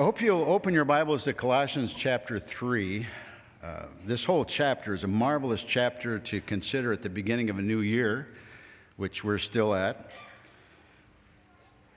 I 0.00 0.02
hope 0.02 0.22
you'll 0.22 0.48
open 0.48 0.72
your 0.72 0.86
Bibles 0.86 1.24
to 1.24 1.34
Colossians 1.34 1.92
chapter 1.92 2.38
3. 2.38 3.06
Uh, 3.62 3.82
this 4.06 4.24
whole 4.24 4.46
chapter 4.46 4.94
is 4.94 5.04
a 5.04 5.06
marvelous 5.06 5.62
chapter 5.62 6.18
to 6.18 6.40
consider 6.40 6.90
at 6.90 7.02
the 7.02 7.10
beginning 7.10 7.50
of 7.50 7.58
a 7.58 7.62
new 7.62 7.80
year, 7.80 8.28
which 8.96 9.22
we're 9.22 9.36
still 9.36 9.74
at. 9.74 10.10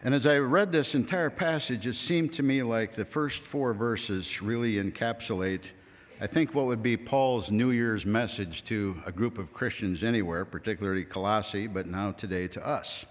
And 0.03 0.13
as 0.13 0.25
I 0.25 0.39
read 0.39 0.73
this 0.73 0.95
entire 0.95 1.29
passage, 1.29 1.87
it 1.87 1.93
seemed 1.93 2.33
to 2.33 2.43
me 2.43 2.61
like 2.61 2.93
the 2.93 3.05
first 3.05 3.41
four 3.41 3.73
verses 3.73 4.41
really 4.41 4.73
encapsulate, 4.73 5.71
I 6.19 6.27
think, 6.27 6.53
what 6.53 6.65
would 6.65 6.83
be 6.83 6.97
Paul's 6.97 7.51
New 7.51 7.71
Year's 7.71 8.05
message 8.05 8.65
to 8.65 9.01
a 9.05 9.13
group 9.13 9.37
of 9.37 9.53
Christians 9.53 10.03
anywhere, 10.03 10.43
particularly 10.43 11.05
Colossae, 11.05 11.67
but 11.67 11.87
now 11.87 12.11
today 12.11 12.49
to 12.49 12.67
us. 12.67 13.05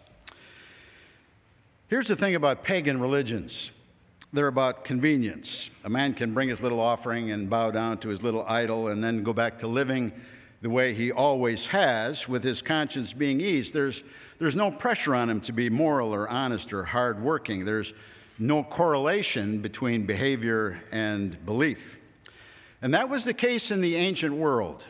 Here's 1.89 2.09
the 2.09 2.17
thing 2.17 2.35
about 2.35 2.63
pagan 2.63 3.01
religions 3.01 3.71
they're 4.33 4.49
about 4.49 4.85
convenience. 4.85 5.71
A 5.85 5.91
man 5.91 6.14
can 6.14 6.32
bring 6.32 6.49
his 6.49 6.61
little 6.61 6.81
offering 6.81 7.32
and 7.32 7.50
bow 7.50 7.71
down 7.71 7.99
to 7.99 8.09
his 8.09 8.22
little 8.22 8.45
idol 8.49 8.89
and 8.89 9.05
then 9.05 9.22
go 9.22 9.32
back 9.32 9.58
to 9.58 9.67
living 9.67 10.13
the 10.63 10.71
way 10.71 10.95
he 10.95 11.13
always 11.13 11.67
has 11.67 12.29
with 12.29 12.43
his 12.43 12.63
conscience 12.63 13.13
being 13.13 13.41
eased. 13.41 13.75
There's, 13.75 14.03
there's 14.39 14.57
no 14.57 14.71
pressure 14.71 15.14
on 15.14 15.29
him 15.29 15.41
to 15.43 15.53
be 15.53 15.68
moral 15.68 16.14
or 16.14 16.29
honest 16.29 16.72
or 16.72 16.85
hardworking. 16.85 17.64
There's 17.64 17.93
no 18.39 18.63
correlation 18.63 19.61
between 19.61 20.07
behavior 20.07 20.80
and 20.93 21.44
belief. 21.44 21.99
And 22.80 22.94
that 22.94 23.08
was 23.08 23.25
the 23.25 23.35
case 23.35 23.71
in 23.71 23.80
the 23.80 23.96
ancient 23.96 24.35
world. 24.35 24.83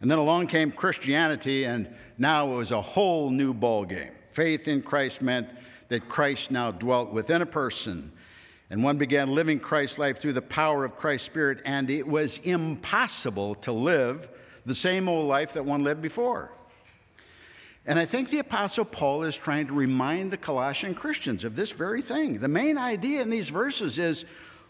And 0.00 0.10
then 0.10 0.18
along 0.18 0.48
came 0.48 0.70
Christianity, 0.70 1.64
and 1.64 1.88
now 2.18 2.52
it 2.52 2.56
was 2.56 2.70
a 2.70 2.80
whole 2.80 3.30
new 3.30 3.54
ballgame. 3.54 4.12
Faith 4.30 4.68
in 4.68 4.82
Christ 4.82 5.22
meant 5.22 5.48
that 5.88 6.08
Christ 6.08 6.50
now 6.50 6.70
dwelt 6.70 7.12
within 7.12 7.42
a 7.42 7.46
person 7.46 8.12
and 8.72 8.82
one 8.82 8.96
began 8.96 9.28
living 9.28 9.60
Christ's 9.60 9.98
life 9.98 10.18
through 10.18 10.32
the 10.32 10.40
power 10.40 10.82
of 10.82 10.96
Christ's 10.96 11.26
Spirit, 11.26 11.60
and 11.66 11.90
it 11.90 12.08
was 12.08 12.38
impossible 12.38 13.54
to 13.56 13.70
live 13.70 14.30
the 14.64 14.74
same 14.74 15.10
old 15.10 15.28
life 15.28 15.52
that 15.52 15.66
one 15.66 15.84
lived 15.84 16.00
before. 16.00 16.50
And 17.84 17.98
I 17.98 18.06
think 18.06 18.30
the 18.30 18.38
Apostle 18.38 18.86
Paul 18.86 19.24
is 19.24 19.36
trying 19.36 19.66
to 19.66 19.74
remind 19.74 20.30
the 20.30 20.38
Colossian 20.38 20.94
Christians 20.94 21.44
of 21.44 21.54
this 21.54 21.70
very 21.70 22.00
thing. 22.00 22.38
The 22.38 22.48
main 22.48 22.78
idea 22.78 23.20
in 23.20 23.28
these 23.28 23.50
verses 23.50 23.98
is 23.98 24.24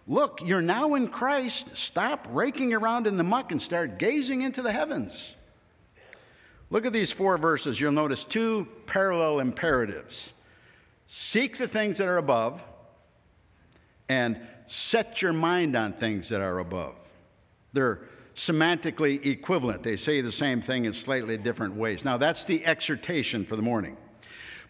look, 0.09 0.41
you're 0.45 0.61
now 0.61 0.97
in 0.97 1.07
Christ. 1.07 1.77
Stop 1.77 2.27
raking 2.33 2.75
around 2.75 3.07
in 3.07 3.17
the 3.17 3.23
muck 3.23 3.53
and 3.53 3.63
start 3.63 4.01
gazing 4.01 4.43
into 4.43 4.63
the 4.63 4.73
heavens. 4.73 5.37
Look 6.71 6.87
at 6.87 6.93
these 6.93 7.13
four 7.13 7.39
verses. 7.39 7.81
You'll 7.81 7.93
notice 7.93 8.25
two 8.25 8.67
parallel 8.87 9.39
imperatives 9.39 10.33
seek 11.07 11.57
the 11.57 11.69
things 11.69 11.99
that 11.99 12.09
are 12.09 12.19
above 12.19 12.65
and 14.13 14.39
set 14.67 15.23
your 15.23 15.33
mind 15.33 15.75
on 15.75 15.95
things 15.95 16.29
that 16.29 16.43
are 16.43 16.59
above. 16.59 16.97
They're 17.73 18.03
semantically 18.35 19.25
equivalent. 19.25 19.83
They 19.83 19.97
say 19.97 20.21
the 20.21 20.31
same 20.31 20.61
thing 20.61 20.85
in 20.85 20.93
slightly 20.93 21.39
different 21.39 21.77
ways. 21.77 22.05
Now, 22.05 22.19
that's 22.19 22.45
the 22.45 22.65
exhortation 22.67 23.47
for 23.47 23.57
the 23.57 23.63
morning. 23.63 23.97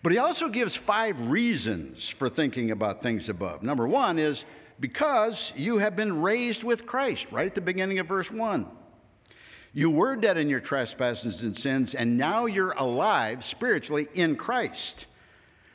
But 0.02 0.12
he 0.12 0.18
also 0.18 0.48
gives 0.48 0.76
five 0.76 1.28
reasons 1.28 2.08
for 2.08 2.28
thinking 2.28 2.70
about 2.70 3.02
things 3.02 3.28
above. 3.28 3.64
Number 3.64 3.88
one 3.88 4.18
is 4.18 4.44
because 4.78 5.52
you 5.56 5.78
have 5.78 5.96
been 5.96 6.22
raised 6.22 6.62
with 6.62 6.86
Christ, 6.86 7.26
right 7.32 7.46
at 7.46 7.54
the 7.56 7.60
beginning 7.60 7.98
of 7.98 8.06
verse 8.06 8.30
1. 8.30 8.68
You 9.72 9.90
were 9.90 10.14
dead 10.16 10.38
in 10.38 10.48
your 10.50 10.60
trespasses 10.60 11.42
and 11.42 11.56
sins, 11.56 11.94
and 11.94 12.16
now 12.16 12.46
you're 12.46 12.74
alive 12.76 13.44
spiritually 13.44 14.06
in 14.14 14.36
Christ. 14.36 15.06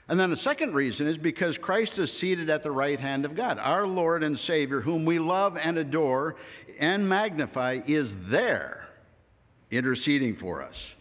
And 0.09 0.19
then 0.19 0.29
the 0.29 0.37
second 0.37 0.73
reason 0.73 1.07
is 1.07 1.17
because 1.17 1.57
Christ 1.57 1.99
is 1.99 2.11
seated 2.11 2.49
at 2.49 2.63
the 2.63 2.71
right 2.71 2.99
hand 2.99 3.25
of 3.25 3.35
God. 3.35 3.59
Our 3.59 3.85
Lord 3.85 4.23
and 4.23 4.39
Savior, 4.39 4.79
whom 4.79 5.03
we 5.03 5.19
love 5.19 5.57
and 5.57 5.77
adore 5.77 6.35
and 6.79 7.09
magnify, 7.09 7.81
is 7.85 8.15
there 8.27 8.87
interceding 9.69 10.35
for 10.35 10.61
us. 10.61 10.95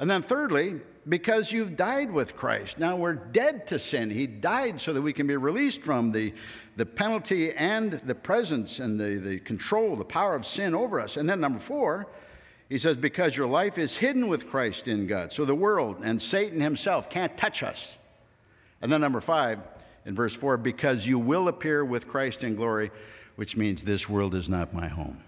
And 0.00 0.10
then 0.10 0.22
thirdly, 0.22 0.80
because 1.08 1.52
you've 1.52 1.76
died 1.76 2.10
with 2.10 2.36
Christ. 2.36 2.78
Now 2.78 2.96
we're 2.96 3.14
dead 3.14 3.66
to 3.68 3.78
sin. 3.78 4.10
He 4.10 4.26
died 4.26 4.80
so 4.80 4.92
that 4.92 5.02
we 5.02 5.12
can 5.12 5.26
be 5.26 5.36
released 5.36 5.82
from 5.82 6.12
the, 6.12 6.34
the 6.76 6.86
penalty 6.86 7.52
and 7.52 7.92
the 8.04 8.14
presence 8.14 8.78
and 8.78 9.00
the, 9.00 9.18
the 9.18 9.38
control, 9.38 9.96
the 9.96 10.04
power 10.04 10.34
of 10.34 10.44
sin 10.44 10.74
over 10.74 11.00
us. 11.00 11.16
And 11.16 11.28
then 11.28 11.40
number 11.40 11.60
four, 11.60 12.08
he 12.68 12.78
says, 12.78 12.96
because 12.96 13.36
your 13.36 13.46
life 13.46 13.78
is 13.78 13.96
hidden 13.96 14.28
with 14.28 14.48
Christ 14.48 14.88
in 14.88 15.06
God. 15.06 15.32
So 15.32 15.44
the 15.44 15.54
world 15.54 15.98
and 16.02 16.20
Satan 16.20 16.60
himself 16.60 17.08
can't 17.08 17.36
touch 17.38 17.62
us. 17.62 17.97
And 18.80 18.92
then 18.92 19.00
number 19.00 19.20
five, 19.20 19.60
in 20.06 20.14
verse 20.14 20.34
four, 20.34 20.56
because 20.56 21.06
you 21.06 21.18
will 21.18 21.48
appear 21.48 21.84
with 21.84 22.08
Christ 22.08 22.44
in 22.44 22.54
glory, 22.54 22.90
which 23.36 23.56
means 23.56 23.82
this 23.82 24.08
world 24.08 24.34
is 24.34 24.48
not 24.48 24.72
my 24.72 24.88
home. 24.88 25.22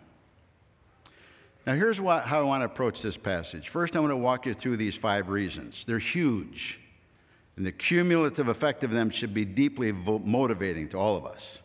Now, 1.66 1.74
here's 1.74 2.00
what, 2.00 2.24
how 2.24 2.40
I 2.40 2.44
want 2.44 2.62
to 2.62 2.64
approach 2.64 3.02
this 3.02 3.16
passage. 3.16 3.68
First, 3.68 3.94
I 3.94 4.00
want 4.00 4.12
to 4.12 4.16
walk 4.16 4.46
you 4.46 4.54
through 4.54 4.78
these 4.78 4.96
five 4.96 5.28
reasons. 5.28 5.84
They're 5.84 5.98
huge, 5.98 6.80
and 7.56 7.66
the 7.66 7.72
cumulative 7.72 8.48
effect 8.48 8.82
of 8.82 8.90
them 8.90 9.10
should 9.10 9.34
be 9.34 9.44
deeply 9.44 9.92
motivating 9.92 10.88
to 10.88 10.98
all 10.98 11.16
of 11.16 11.26
us. 11.26 11.58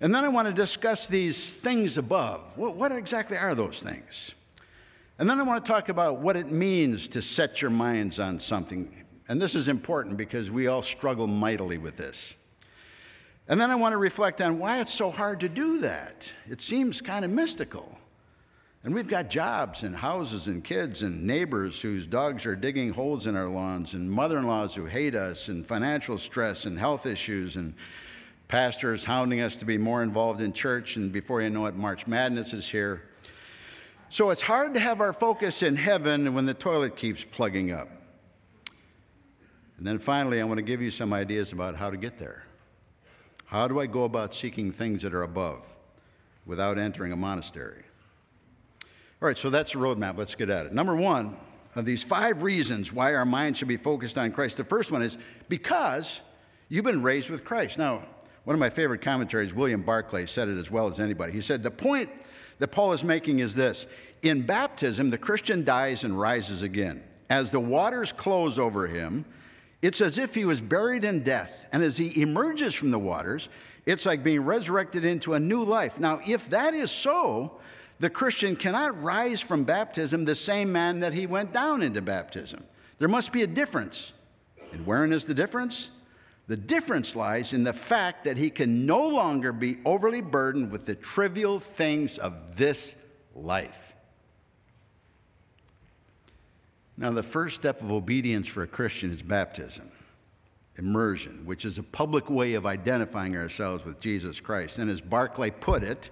And 0.00 0.14
then 0.14 0.24
I 0.24 0.28
want 0.28 0.48
to 0.48 0.54
discuss 0.54 1.06
these 1.06 1.52
things 1.52 1.98
above. 1.98 2.40
What, 2.56 2.76
what 2.76 2.92
exactly 2.92 3.36
are 3.36 3.54
those 3.54 3.80
things? 3.80 4.34
And 5.18 5.28
then 5.28 5.38
I 5.38 5.42
want 5.42 5.64
to 5.64 5.70
talk 5.70 5.88
about 5.88 6.18
what 6.18 6.36
it 6.36 6.50
means 6.50 7.08
to 7.08 7.22
set 7.22 7.60
your 7.60 7.70
minds 7.70 8.18
on 8.18 8.40
something. 8.40 9.01
And 9.28 9.40
this 9.40 9.54
is 9.54 9.68
important 9.68 10.16
because 10.16 10.50
we 10.50 10.66
all 10.66 10.82
struggle 10.82 11.26
mightily 11.26 11.78
with 11.78 11.96
this. 11.96 12.34
And 13.48 13.60
then 13.60 13.70
I 13.70 13.74
want 13.74 13.92
to 13.92 13.98
reflect 13.98 14.40
on 14.40 14.58
why 14.58 14.80
it's 14.80 14.94
so 14.94 15.10
hard 15.10 15.40
to 15.40 15.48
do 15.48 15.80
that. 15.80 16.32
It 16.48 16.60
seems 16.60 17.00
kind 17.00 17.24
of 17.24 17.30
mystical. 17.30 17.98
And 18.84 18.94
we've 18.94 19.08
got 19.08 19.30
jobs 19.30 19.84
and 19.84 19.94
houses 19.94 20.48
and 20.48 20.64
kids 20.64 21.02
and 21.02 21.24
neighbors 21.24 21.80
whose 21.80 22.06
dogs 22.06 22.46
are 22.46 22.56
digging 22.56 22.90
holes 22.92 23.28
in 23.28 23.36
our 23.36 23.48
lawns, 23.48 23.94
and 23.94 24.10
mother 24.10 24.38
in 24.38 24.46
laws 24.46 24.74
who 24.74 24.86
hate 24.86 25.14
us, 25.14 25.48
and 25.48 25.66
financial 25.66 26.18
stress 26.18 26.64
and 26.64 26.76
health 26.78 27.06
issues, 27.06 27.54
and 27.54 27.74
pastors 28.48 29.04
hounding 29.04 29.40
us 29.40 29.54
to 29.56 29.64
be 29.64 29.78
more 29.78 30.02
involved 30.02 30.40
in 30.40 30.52
church. 30.52 30.96
And 30.96 31.12
before 31.12 31.42
you 31.42 31.50
know 31.50 31.66
it, 31.66 31.76
March 31.76 32.08
Madness 32.08 32.52
is 32.52 32.68
here. 32.68 33.04
So 34.08 34.30
it's 34.30 34.42
hard 34.42 34.74
to 34.74 34.80
have 34.80 35.00
our 35.00 35.12
focus 35.12 35.62
in 35.62 35.76
heaven 35.76 36.34
when 36.34 36.44
the 36.44 36.54
toilet 36.54 36.96
keeps 36.96 37.24
plugging 37.24 37.70
up. 37.70 37.88
And 39.82 39.86
then 39.88 39.98
finally, 39.98 40.40
I 40.40 40.44
want 40.44 40.58
to 40.58 40.62
give 40.62 40.80
you 40.80 40.92
some 40.92 41.12
ideas 41.12 41.52
about 41.52 41.74
how 41.74 41.90
to 41.90 41.96
get 41.96 42.16
there. 42.16 42.44
How 43.46 43.66
do 43.66 43.80
I 43.80 43.86
go 43.86 44.04
about 44.04 44.32
seeking 44.32 44.70
things 44.70 45.02
that 45.02 45.12
are 45.12 45.24
above 45.24 45.66
without 46.46 46.78
entering 46.78 47.10
a 47.10 47.16
monastery? 47.16 47.82
All 49.20 49.26
right, 49.26 49.36
so 49.36 49.50
that's 49.50 49.72
the 49.72 49.80
roadmap. 49.80 50.16
Let's 50.16 50.36
get 50.36 50.50
at 50.50 50.66
it. 50.66 50.72
Number 50.72 50.94
one 50.94 51.36
of 51.74 51.84
these 51.84 52.04
five 52.04 52.42
reasons 52.42 52.92
why 52.92 53.16
our 53.16 53.24
mind 53.26 53.56
should 53.56 53.66
be 53.66 53.76
focused 53.76 54.16
on 54.16 54.30
Christ, 54.30 54.56
the 54.56 54.62
first 54.62 54.92
one 54.92 55.02
is 55.02 55.18
because 55.48 56.20
you've 56.68 56.84
been 56.84 57.02
raised 57.02 57.28
with 57.28 57.42
Christ. 57.42 57.76
Now, 57.76 58.04
one 58.44 58.54
of 58.54 58.60
my 58.60 58.70
favorite 58.70 59.00
commentaries, 59.00 59.52
William 59.52 59.82
Barclay, 59.82 60.26
said 60.26 60.46
it 60.46 60.58
as 60.58 60.70
well 60.70 60.86
as 60.86 61.00
anybody. 61.00 61.32
He 61.32 61.40
said, 61.40 61.60
The 61.60 61.72
point 61.72 62.08
that 62.60 62.68
Paul 62.68 62.92
is 62.92 63.02
making 63.02 63.40
is 63.40 63.56
this 63.56 63.88
In 64.22 64.42
baptism, 64.42 65.10
the 65.10 65.18
Christian 65.18 65.64
dies 65.64 66.04
and 66.04 66.16
rises 66.16 66.62
again. 66.62 67.02
As 67.28 67.50
the 67.50 67.58
waters 67.58 68.12
close 68.12 68.60
over 68.60 68.86
him, 68.86 69.24
it's 69.82 70.00
as 70.00 70.16
if 70.16 70.34
he 70.34 70.44
was 70.44 70.60
buried 70.60 71.04
in 71.04 71.24
death. 71.24 71.52
And 71.72 71.82
as 71.82 71.96
he 71.96 72.22
emerges 72.22 72.72
from 72.72 72.92
the 72.92 72.98
waters, 72.98 73.48
it's 73.84 74.06
like 74.06 74.22
being 74.22 74.44
resurrected 74.44 75.04
into 75.04 75.34
a 75.34 75.40
new 75.40 75.64
life. 75.64 75.98
Now, 75.98 76.20
if 76.24 76.48
that 76.50 76.72
is 76.72 76.90
so, 76.90 77.58
the 77.98 78.08
Christian 78.08 78.54
cannot 78.56 79.02
rise 79.02 79.40
from 79.40 79.64
baptism 79.64 80.24
the 80.24 80.36
same 80.36 80.72
man 80.72 81.00
that 81.00 81.12
he 81.12 81.26
went 81.26 81.52
down 81.52 81.82
into 81.82 82.00
baptism. 82.00 82.64
There 82.98 83.08
must 83.08 83.32
be 83.32 83.42
a 83.42 83.46
difference. 83.46 84.12
And 84.72 84.86
wherein 84.86 85.12
is 85.12 85.24
the 85.24 85.34
difference? 85.34 85.90
The 86.46 86.56
difference 86.56 87.16
lies 87.16 87.52
in 87.52 87.64
the 87.64 87.72
fact 87.72 88.24
that 88.24 88.36
he 88.36 88.50
can 88.50 88.86
no 88.86 89.08
longer 89.08 89.52
be 89.52 89.78
overly 89.84 90.20
burdened 90.20 90.70
with 90.70 90.86
the 90.86 90.94
trivial 90.94 91.60
things 91.60 92.18
of 92.18 92.56
this 92.56 92.96
life. 93.34 93.91
Now, 96.96 97.10
the 97.10 97.22
first 97.22 97.56
step 97.56 97.80
of 97.82 97.90
obedience 97.90 98.46
for 98.46 98.62
a 98.62 98.66
Christian 98.66 99.12
is 99.12 99.22
baptism, 99.22 99.90
immersion, 100.76 101.46
which 101.46 101.64
is 101.64 101.78
a 101.78 101.82
public 101.82 102.28
way 102.28 102.54
of 102.54 102.66
identifying 102.66 103.36
ourselves 103.36 103.84
with 103.84 103.98
Jesus 103.98 104.40
Christ. 104.40 104.78
And 104.78 104.90
as 104.90 105.00
Barclay 105.00 105.50
put 105.50 105.82
it, 105.82 106.10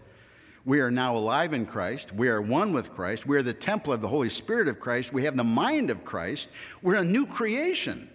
we 0.65 0.81
are 0.81 0.91
now 0.91 1.17
alive 1.17 1.53
in 1.53 1.67
Christ. 1.67 2.13
We 2.13 2.29
are 2.29 2.43
one 2.43 2.73
with 2.73 2.95
Christ. 2.95 3.27
We 3.27 3.37
are 3.37 3.43
the 3.43 3.53
temple 3.53 3.93
of 3.93 4.01
the 4.01 4.09
Holy 4.09 4.29
Spirit 4.29 4.69
of 4.69 4.81
Christ. 4.81 5.13
We 5.13 5.25
have 5.25 5.37
the 5.37 5.45
mind 5.45 5.91
of 5.91 6.05
Christ. 6.05 6.51
We're 6.83 6.97
a 6.97 7.05
new 7.05 7.27
creation. 7.27 8.11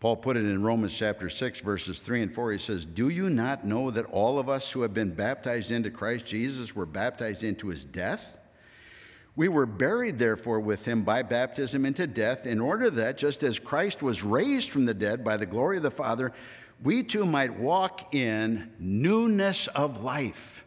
Paul 0.00 0.16
put 0.16 0.36
it 0.36 0.44
in 0.44 0.62
Romans 0.62 0.96
chapter 0.96 1.30
6, 1.30 1.60
verses 1.60 1.98
3 2.00 2.22
and 2.22 2.34
4. 2.34 2.52
He 2.52 2.58
says, 2.58 2.84
Do 2.84 3.08
you 3.08 3.30
not 3.30 3.66
know 3.66 3.90
that 3.90 4.06
all 4.06 4.38
of 4.38 4.50
us 4.50 4.70
who 4.70 4.82
have 4.82 4.92
been 4.92 5.14
baptized 5.14 5.70
into 5.70 5.90
Christ 5.90 6.26
Jesus 6.26 6.76
were 6.76 6.84
baptized 6.84 7.42
into 7.42 7.68
his 7.68 7.84
death? 7.84 8.36
We 9.36 9.48
were 9.48 9.66
buried, 9.66 10.18
therefore, 10.18 10.60
with 10.60 10.84
him 10.84 11.02
by 11.02 11.22
baptism 11.22 11.84
into 11.84 12.06
death, 12.06 12.46
in 12.46 12.60
order 12.60 12.88
that, 12.90 13.18
just 13.18 13.42
as 13.42 13.58
Christ 13.58 14.02
was 14.02 14.22
raised 14.22 14.70
from 14.70 14.84
the 14.84 14.94
dead 14.94 15.24
by 15.24 15.36
the 15.36 15.46
glory 15.46 15.76
of 15.76 15.82
the 15.82 15.90
Father, 15.90 16.32
we 16.82 17.02
too 17.02 17.26
might 17.26 17.58
walk 17.58 18.14
in 18.14 18.70
newness 18.78 19.66
of 19.68 20.02
life. 20.02 20.64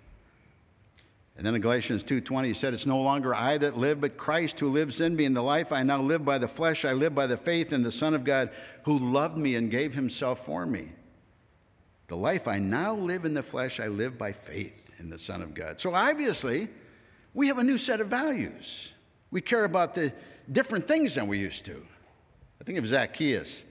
And 1.37 1.45
then 1.45 1.53
in 1.53 1.61
Galatians 1.61 2.03
2:20 2.03 2.47
he 2.47 2.53
said 2.55 2.73
it's 2.73 2.87
no 2.87 2.99
longer 2.99 3.33
I 3.33 3.59
that 3.59 3.77
live 3.77 4.01
but 4.01 4.17
Christ 4.17 4.59
who 4.59 4.69
lives 4.69 4.99
in 4.99 5.15
me 5.15 5.25
and 5.25 5.35
the 5.35 5.43
life 5.43 5.71
I 5.71 5.83
now 5.83 6.01
live 6.01 6.25
by 6.25 6.39
the 6.39 6.47
flesh 6.47 6.83
I 6.83 6.93
live 6.93 7.13
by 7.13 7.27
the 7.27 7.37
faith 7.37 7.71
in 7.71 7.83
the 7.83 7.91
son 7.91 8.15
of 8.15 8.23
God 8.23 8.49
who 8.83 8.97
loved 8.97 9.37
me 9.37 9.53
and 9.53 9.69
gave 9.69 9.93
himself 9.93 10.45
for 10.45 10.65
me. 10.65 10.93
The 12.07 12.17
life 12.17 12.47
I 12.47 12.57
now 12.57 12.95
live 12.95 13.23
in 13.23 13.35
the 13.35 13.43
flesh 13.43 13.79
I 13.79 13.87
live 13.87 14.17
by 14.17 14.31
faith 14.31 14.73
in 14.97 15.11
the 15.11 15.19
son 15.19 15.43
of 15.43 15.53
God. 15.53 15.79
So 15.79 15.93
obviously 15.93 16.69
we 17.33 17.47
have 17.47 17.57
a 17.57 17.63
new 17.63 17.77
set 17.77 18.01
of 18.01 18.07
values. 18.07 18.93
We 19.31 19.41
care 19.41 19.65
about 19.65 19.93
the 19.93 20.13
different 20.51 20.87
things 20.87 21.15
than 21.15 21.27
we 21.27 21.37
used 21.37 21.65
to. 21.65 21.85
I 22.59 22.63
think 22.63 22.77
of 22.77 22.87
Zacchaeus, 22.87 23.63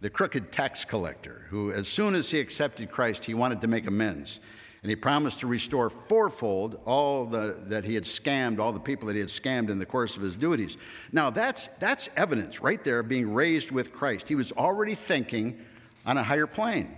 the 0.00 0.10
crooked 0.10 0.52
tax 0.52 0.84
collector, 0.84 1.46
who, 1.50 1.72
as 1.72 1.88
soon 1.88 2.14
as 2.14 2.30
he 2.30 2.38
accepted 2.38 2.90
Christ, 2.90 3.24
he 3.24 3.34
wanted 3.34 3.60
to 3.62 3.66
make 3.66 3.86
amends. 3.86 4.40
And 4.82 4.90
he 4.90 4.96
promised 4.96 5.40
to 5.40 5.48
restore 5.48 5.90
fourfold 5.90 6.80
all 6.84 7.26
the, 7.26 7.56
that 7.66 7.84
he 7.84 7.94
had 7.94 8.04
scammed, 8.04 8.60
all 8.60 8.72
the 8.72 8.78
people 8.78 9.08
that 9.08 9.14
he 9.14 9.20
had 9.20 9.28
scammed 9.28 9.70
in 9.70 9.78
the 9.80 9.86
course 9.86 10.16
of 10.16 10.22
his 10.22 10.36
duties. 10.36 10.76
Now, 11.10 11.30
that's, 11.30 11.68
that's 11.80 12.08
evidence 12.16 12.60
right 12.60 12.82
there 12.84 13.00
of 13.00 13.08
being 13.08 13.34
raised 13.34 13.72
with 13.72 13.92
Christ. 13.92 14.28
He 14.28 14.36
was 14.36 14.52
already 14.52 14.94
thinking 14.94 15.58
on 16.06 16.16
a 16.16 16.22
higher 16.22 16.46
plane. 16.46 16.96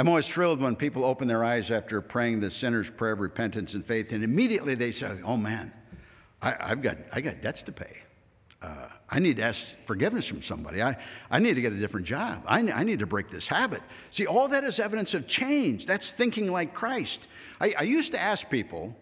I'm 0.00 0.08
always 0.08 0.26
thrilled 0.26 0.62
when 0.62 0.76
people 0.76 1.04
open 1.04 1.28
their 1.28 1.44
eyes 1.44 1.70
after 1.70 2.00
praying 2.00 2.40
the 2.40 2.50
sinner's 2.50 2.90
prayer 2.90 3.12
of 3.12 3.20
repentance 3.20 3.74
and 3.74 3.84
faith, 3.84 4.12
and 4.12 4.24
immediately 4.24 4.74
they 4.74 4.92
say, 4.92 5.18
Oh 5.26 5.36
man, 5.36 5.74
I, 6.40 6.68
have 6.68 6.80
got, 6.80 6.96
I 7.12 7.20
got 7.20 7.42
debts 7.42 7.64
to 7.64 7.72
pay. 7.72 7.98
Uh, 8.62 8.88
I 9.10 9.18
need 9.18 9.36
to 9.36 9.42
ask 9.42 9.74
forgiveness 9.84 10.24
from 10.24 10.40
somebody. 10.40 10.82
I, 10.82 10.96
I 11.30 11.38
need 11.38 11.52
to 11.52 11.60
get 11.60 11.74
a 11.74 11.78
different 11.78 12.06
job. 12.06 12.44
I, 12.46 12.60
I 12.60 12.82
need 12.82 13.00
to 13.00 13.06
break 13.06 13.28
this 13.28 13.46
habit. 13.46 13.82
See, 14.10 14.24
all 14.24 14.48
that 14.48 14.64
is 14.64 14.80
evidence 14.80 15.12
of 15.12 15.26
change. 15.26 15.84
That's 15.84 16.12
thinking 16.12 16.50
like 16.50 16.72
Christ. 16.72 17.28
I, 17.60 17.74
I 17.78 17.82
used 17.82 18.12
to 18.12 18.18
ask 18.18 18.48
people, 18.48 18.96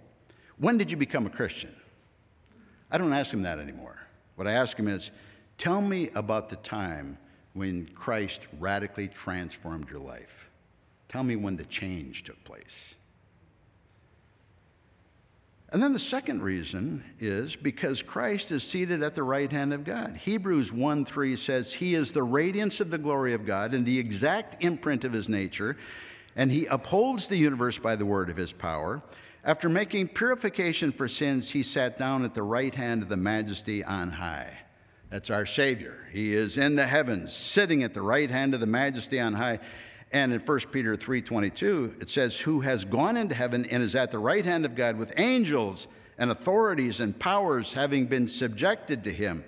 When 0.56 0.78
did 0.78 0.90
you 0.90 0.96
become 0.96 1.26
a 1.26 1.30
Christian? 1.30 1.72
I 2.90 2.98
don't 2.98 3.12
ask 3.12 3.30
them 3.30 3.42
that 3.42 3.60
anymore. 3.60 4.00
What 4.34 4.48
I 4.48 4.52
ask 4.54 4.76
them 4.76 4.88
is, 4.88 5.12
Tell 5.58 5.80
me 5.80 6.10
about 6.16 6.48
the 6.48 6.56
time 6.56 7.18
when 7.52 7.86
Christ 7.94 8.48
radically 8.58 9.06
transformed 9.06 9.90
your 9.90 10.00
life. 10.00 10.47
Tell 11.08 11.22
me 11.22 11.36
when 11.36 11.56
the 11.56 11.64
change 11.64 12.24
took 12.24 12.42
place. 12.44 12.94
And 15.70 15.82
then 15.82 15.92
the 15.92 15.98
second 15.98 16.42
reason 16.42 17.04
is 17.18 17.54
because 17.54 18.00
Christ 18.00 18.52
is 18.52 18.62
seated 18.62 19.02
at 19.02 19.14
the 19.14 19.22
right 19.22 19.52
hand 19.52 19.74
of 19.74 19.84
God. 19.84 20.16
Hebrews 20.16 20.72
1 20.72 21.04
3 21.04 21.36
says, 21.36 21.74
He 21.74 21.94
is 21.94 22.10
the 22.10 22.22
radiance 22.22 22.80
of 22.80 22.90
the 22.90 22.96
glory 22.96 23.34
of 23.34 23.44
God 23.44 23.74
and 23.74 23.84
the 23.84 23.98
exact 23.98 24.62
imprint 24.64 25.04
of 25.04 25.12
His 25.12 25.28
nature, 25.28 25.76
and 26.36 26.50
He 26.50 26.64
upholds 26.66 27.26
the 27.26 27.36
universe 27.36 27.76
by 27.76 27.96
the 27.96 28.06
word 28.06 28.30
of 28.30 28.36
His 28.38 28.52
power. 28.52 29.02
After 29.44 29.68
making 29.68 30.08
purification 30.08 30.90
for 30.90 31.06
sins, 31.06 31.50
He 31.50 31.62
sat 31.62 31.98
down 31.98 32.24
at 32.24 32.34
the 32.34 32.42
right 32.42 32.74
hand 32.74 33.02
of 33.02 33.10
the 33.10 33.18
majesty 33.18 33.84
on 33.84 34.10
high. 34.10 34.58
That's 35.10 35.30
our 35.30 35.46
Savior. 35.46 36.06
He 36.12 36.34
is 36.34 36.56
in 36.56 36.76
the 36.76 36.86
heavens, 36.86 37.34
sitting 37.34 37.82
at 37.82 37.92
the 37.92 38.02
right 38.02 38.30
hand 38.30 38.54
of 38.54 38.60
the 38.60 38.66
majesty 38.66 39.20
on 39.20 39.34
high. 39.34 39.60
And 40.12 40.32
in 40.32 40.40
1 40.40 40.72
Peter 40.72 40.96
3:22, 40.96 41.96
it 42.00 42.08
says, 42.08 42.40
"Who 42.40 42.60
has 42.60 42.84
gone 42.84 43.16
into 43.16 43.34
heaven 43.34 43.66
and 43.66 43.82
is 43.82 43.94
at 43.94 44.10
the 44.10 44.18
right 44.18 44.44
hand 44.44 44.64
of 44.64 44.74
God 44.74 44.96
with 44.96 45.12
angels 45.16 45.86
and 46.16 46.30
authorities 46.30 47.00
and 47.00 47.18
powers 47.18 47.74
having 47.74 48.06
been 48.06 48.26
subjected 48.26 49.04
to 49.04 49.12
him." 49.12 49.44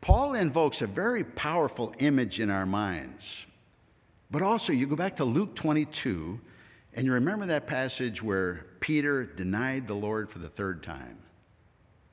Paul 0.00 0.34
invokes 0.34 0.82
a 0.82 0.86
very 0.86 1.24
powerful 1.24 1.94
image 1.98 2.40
in 2.40 2.50
our 2.50 2.66
minds. 2.66 3.46
But 4.30 4.42
also, 4.42 4.72
you 4.72 4.86
go 4.86 4.96
back 4.96 5.16
to 5.16 5.24
Luke 5.24 5.54
22, 5.54 6.40
and 6.94 7.06
you 7.06 7.12
remember 7.12 7.46
that 7.46 7.66
passage 7.66 8.22
where 8.22 8.66
Peter 8.80 9.24
denied 9.24 9.86
the 9.86 9.94
Lord 9.94 10.30
for 10.30 10.38
the 10.38 10.48
third 10.48 10.82
time. 10.82 11.18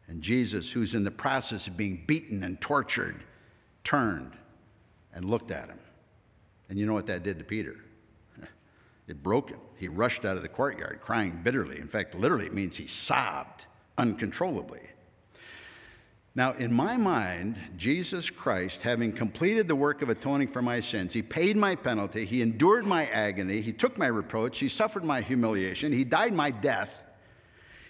And 0.07 0.21
Jesus, 0.21 0.71
who's 0.71 0.95
in 0.95 1.04
the 1.04 1.12
process 1.12 1.68
of 1.68 1.77
being 1.77 2.04
beaten 2.06 2.44
and 2.44 2.59
tortured, 2.59 3.24
turned 3.83 4.33
and 5.13 5.25
looked 5.25 5.50
at 5.51 5.69
him. 5.69 5.80
And 6.69 6.77
you 6.77 6.86
know 6.86 6.94
what 6.94 7.07
that 7.07 7.24
did 7.24 7.39
to 7.39 7.45
Peter? 7.45 7.75
It 9.06 9.21
broke 9.21 9.50
him. 9.50 9.60
He 9.75 9.89
rushed 9.89 10.24
out 10.24 10.38
of 10.38 10.44
the 10.44 10.50
courtyard 10.50 11.01
crying 11.01 11.42
bitterly. 11.44 11.77
In 11.77 11.89
fact, 11.89 12.15
literally, 12.15 12.45
it 12.45 12.54
means 12.54 12.77
he 12.77 12.88
sobbed 12.88 13.65
uncontrollably. 13.98 14.88
Now, 16.36 16.54
in 16.54 16.74
my 16.74 16.98
mind, 16.98 17.57
Jesus 17.77 18.31
Christ, 18.31 18.81
having 18.81 19.12
completed 19.12 19.68
the 19.68 19.75
work 19.75 20.01
of 20.01 20.10
atoning 20.10 20.48
for 20.48 20.63
my 20.63 20.80
sins, 20.80 21.13
he 21.13 21.21
paid 21.21 21.56
my 21.56 21.75
penalty, 21.75 22.25
he 22.25 22.42
endured 22.42 22.88
my 22.88 23.06
agony, 23.07 23.62
he 23.62 23.71
took 23.71 24.00
my 24.00 24.07
reproach, 24.07 24.57
he 24.57 24.68
suffered 24.68 25.04
my 25.04 25.21
humiliation, 25.21 25.92
he 25.92 26.04
died 26.04 26.33
my 26.33 26.50
death. 26.50 26.89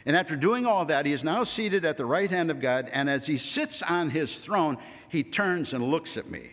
And 0.05 0.17
after 0.17 0.35
doing 0.35 0.65
all 0.65 0.83
that, 0.85 1.05
he 1.05 1.13
is 1.13 1.23
now 1.23 1.45
seated 1.45 1.85
at 1.85 1.95
the 1.95 2.05
right 2.05 2.29
hand 2.29 2.51
of 2.51 2.59
God, 2.59 2.89
and 2.91 3.09
as 3.09 3.25
he 3.25 3.37
sits 3.37 3.81
on 3.81 4.09
his 4.09 4.37
throne, 4.39 4.77
he 5.07 5.23
turns 5.23 5.73
and 5.73 5.81
looks 5.81 6.17
at 6.17 6.29
me. 6.29 6.49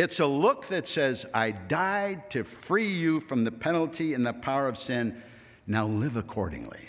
It's 0.00 0.18
a 0.18 0.26
look 0.26 0.66
that 0.68 0.88
says, 0.88 1.26
I 1.34 1.50
died 1.50 2.30
to 2.30 2.42
free 2.42 2.90
you 2.90 3.20
from 3.20 3.44
the 3.44 3.52
penalty 3.52 4.14
and 4.14 4.26
the 4.26 4.32
power 4.32 4.66
of 4.66 4.78
sin. 4.78 5.22
Now 5.66 5.86
live 5.86 6.16
accordingly. 6.16 6.88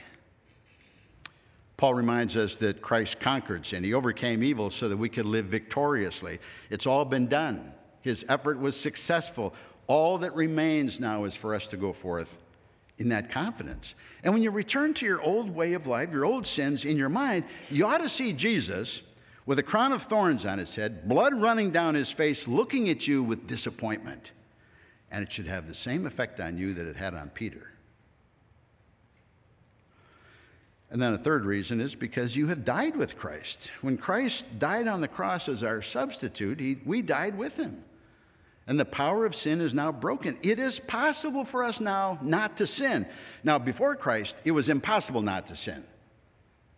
Paul 1.75 1.93
reminds 1.95 2.37
us 2.37 2.55
that 2.55 2.81
Christ 2.81 3.19
conquered 3.19 3.65
sin. 3.65 3.83
He 3.83 3.93
overcame 3.93 4.41
evil 4.41 4.69
so 4.69 4.87
that 4.87 4.95
we 4.95 5.09
could 5.09 5.25
live 5.25 5.47
victoriously. 5.47 6.39
It's 6.69 6.87
all 6.87 7.03
been 7.03 7.27
done. 7.27 7.73
His 8.01 8.23
effort 8.29 8.57
was 8.59 8.79
successful. 8.79 9.53
All 9.87 10.17
that 10.19 10.33
remains 10.33 11.01
now 11.01 11.25
is 11.25 11.35
for 11.35 11.53
us 11.53 11.67
to 11.67 11.75
go 11.75 11.91
forth 11.91 12.37
in 12.97 13.09
that 13.09 13.29
confidence. 13.29 13.93
And 14.23 14.33
when 14.33 14.41
you 14.41 14.51
return 14.51 14.93
to 14.93 15.05
your 15.05 15.21
old 15.21 15.53
way 15.53 15.73
of 15.73 15.85
life, 15.85 16.13
your 16.13 16.23
old 16.23 16.47
sins 16.47 16.85
in 16.85 16.95
your 16.95 17.09
mind, 17.09 17.43
you 17.69 17.85
ought 17.85 17.97
to 17.97 18.07
see 18.07 18.31
Jesus 18.31 19.01
with 19.45 19.59
a 19.59 19.63
crown 19.63 19.91
of 19.91 20.03
thorns 20.03 20.45
on 20.45 20.59
his 20.59 20.75
head, 20.75 21.07
blood 21.07 21.33
running 21.33 21.71
down 21.71 21.95
his 21.95 22.11
face, 22.11 22.47
looking 22.47 22.89
at 22.89 23.07
you 23.07 23.23
with 23.23 23.47
disappointment. 23.47 24.31
And 25.09 25.23
it 25.23 25.31
should 25.31 25.47
have 25.47 25.67
the 25.67 25.75
same 25.75 26.05
effect 26.05 26.39
on 26.39 26.57
you 26.57 26.73
that 26.73 26.85
it 26.85 26.95
had 26.95 27.13
on 27.13 27.29
Peter. 27.29 27.71
And 30.89 31.01
then 31.01 31.13
a 31.13 31.17
third 31.17 31.45
reason 31.45 31.79
is 31.79 31.95
because 31.95 32.35
you 32.35 32.47
have 32.47 32.65
died 32.65 32.97
with 32.97 33.17
Christ. 33.17 33.71
When 33.81 33.97
Christ 33.97 34.45
died 34.59 34.87
on 34.87 34.99
the 34.99 35.07
cross 35.07 35.47
as 35.47 35.63
our 35.63 35.81
substitute, 35.81 36.59
he, 36.59 36.79
we 36.85 37.01
died 37.01 37.37
with 37.37 37.55
him. 37.55 37.83
And 38.67 38.79
the 38.79 38.85
power 38.85 39.25
of 39.25 39.33
sin 39.33 39.61
is 39.61 39.73
now 39.73 39.91
broken. 39.91 40.37
It 40.41 40.59
is 40.59 40.79
possible 40.79 41.45
for 41.45 41.63
us 41.63 41.79
now 41.79 42.19
not 42.21 42.57
to 42.57 42.67
sin. 42.67 43.07
Now, 43.43 43.57
before 43.57 43.95
Christ, 43.95 44.35
it 44.43 44.51
was 44.51 44.69
impossible 44.69 45.21
not 45.21 45.47
to 45.47 45.55
sin. 45.55 45.83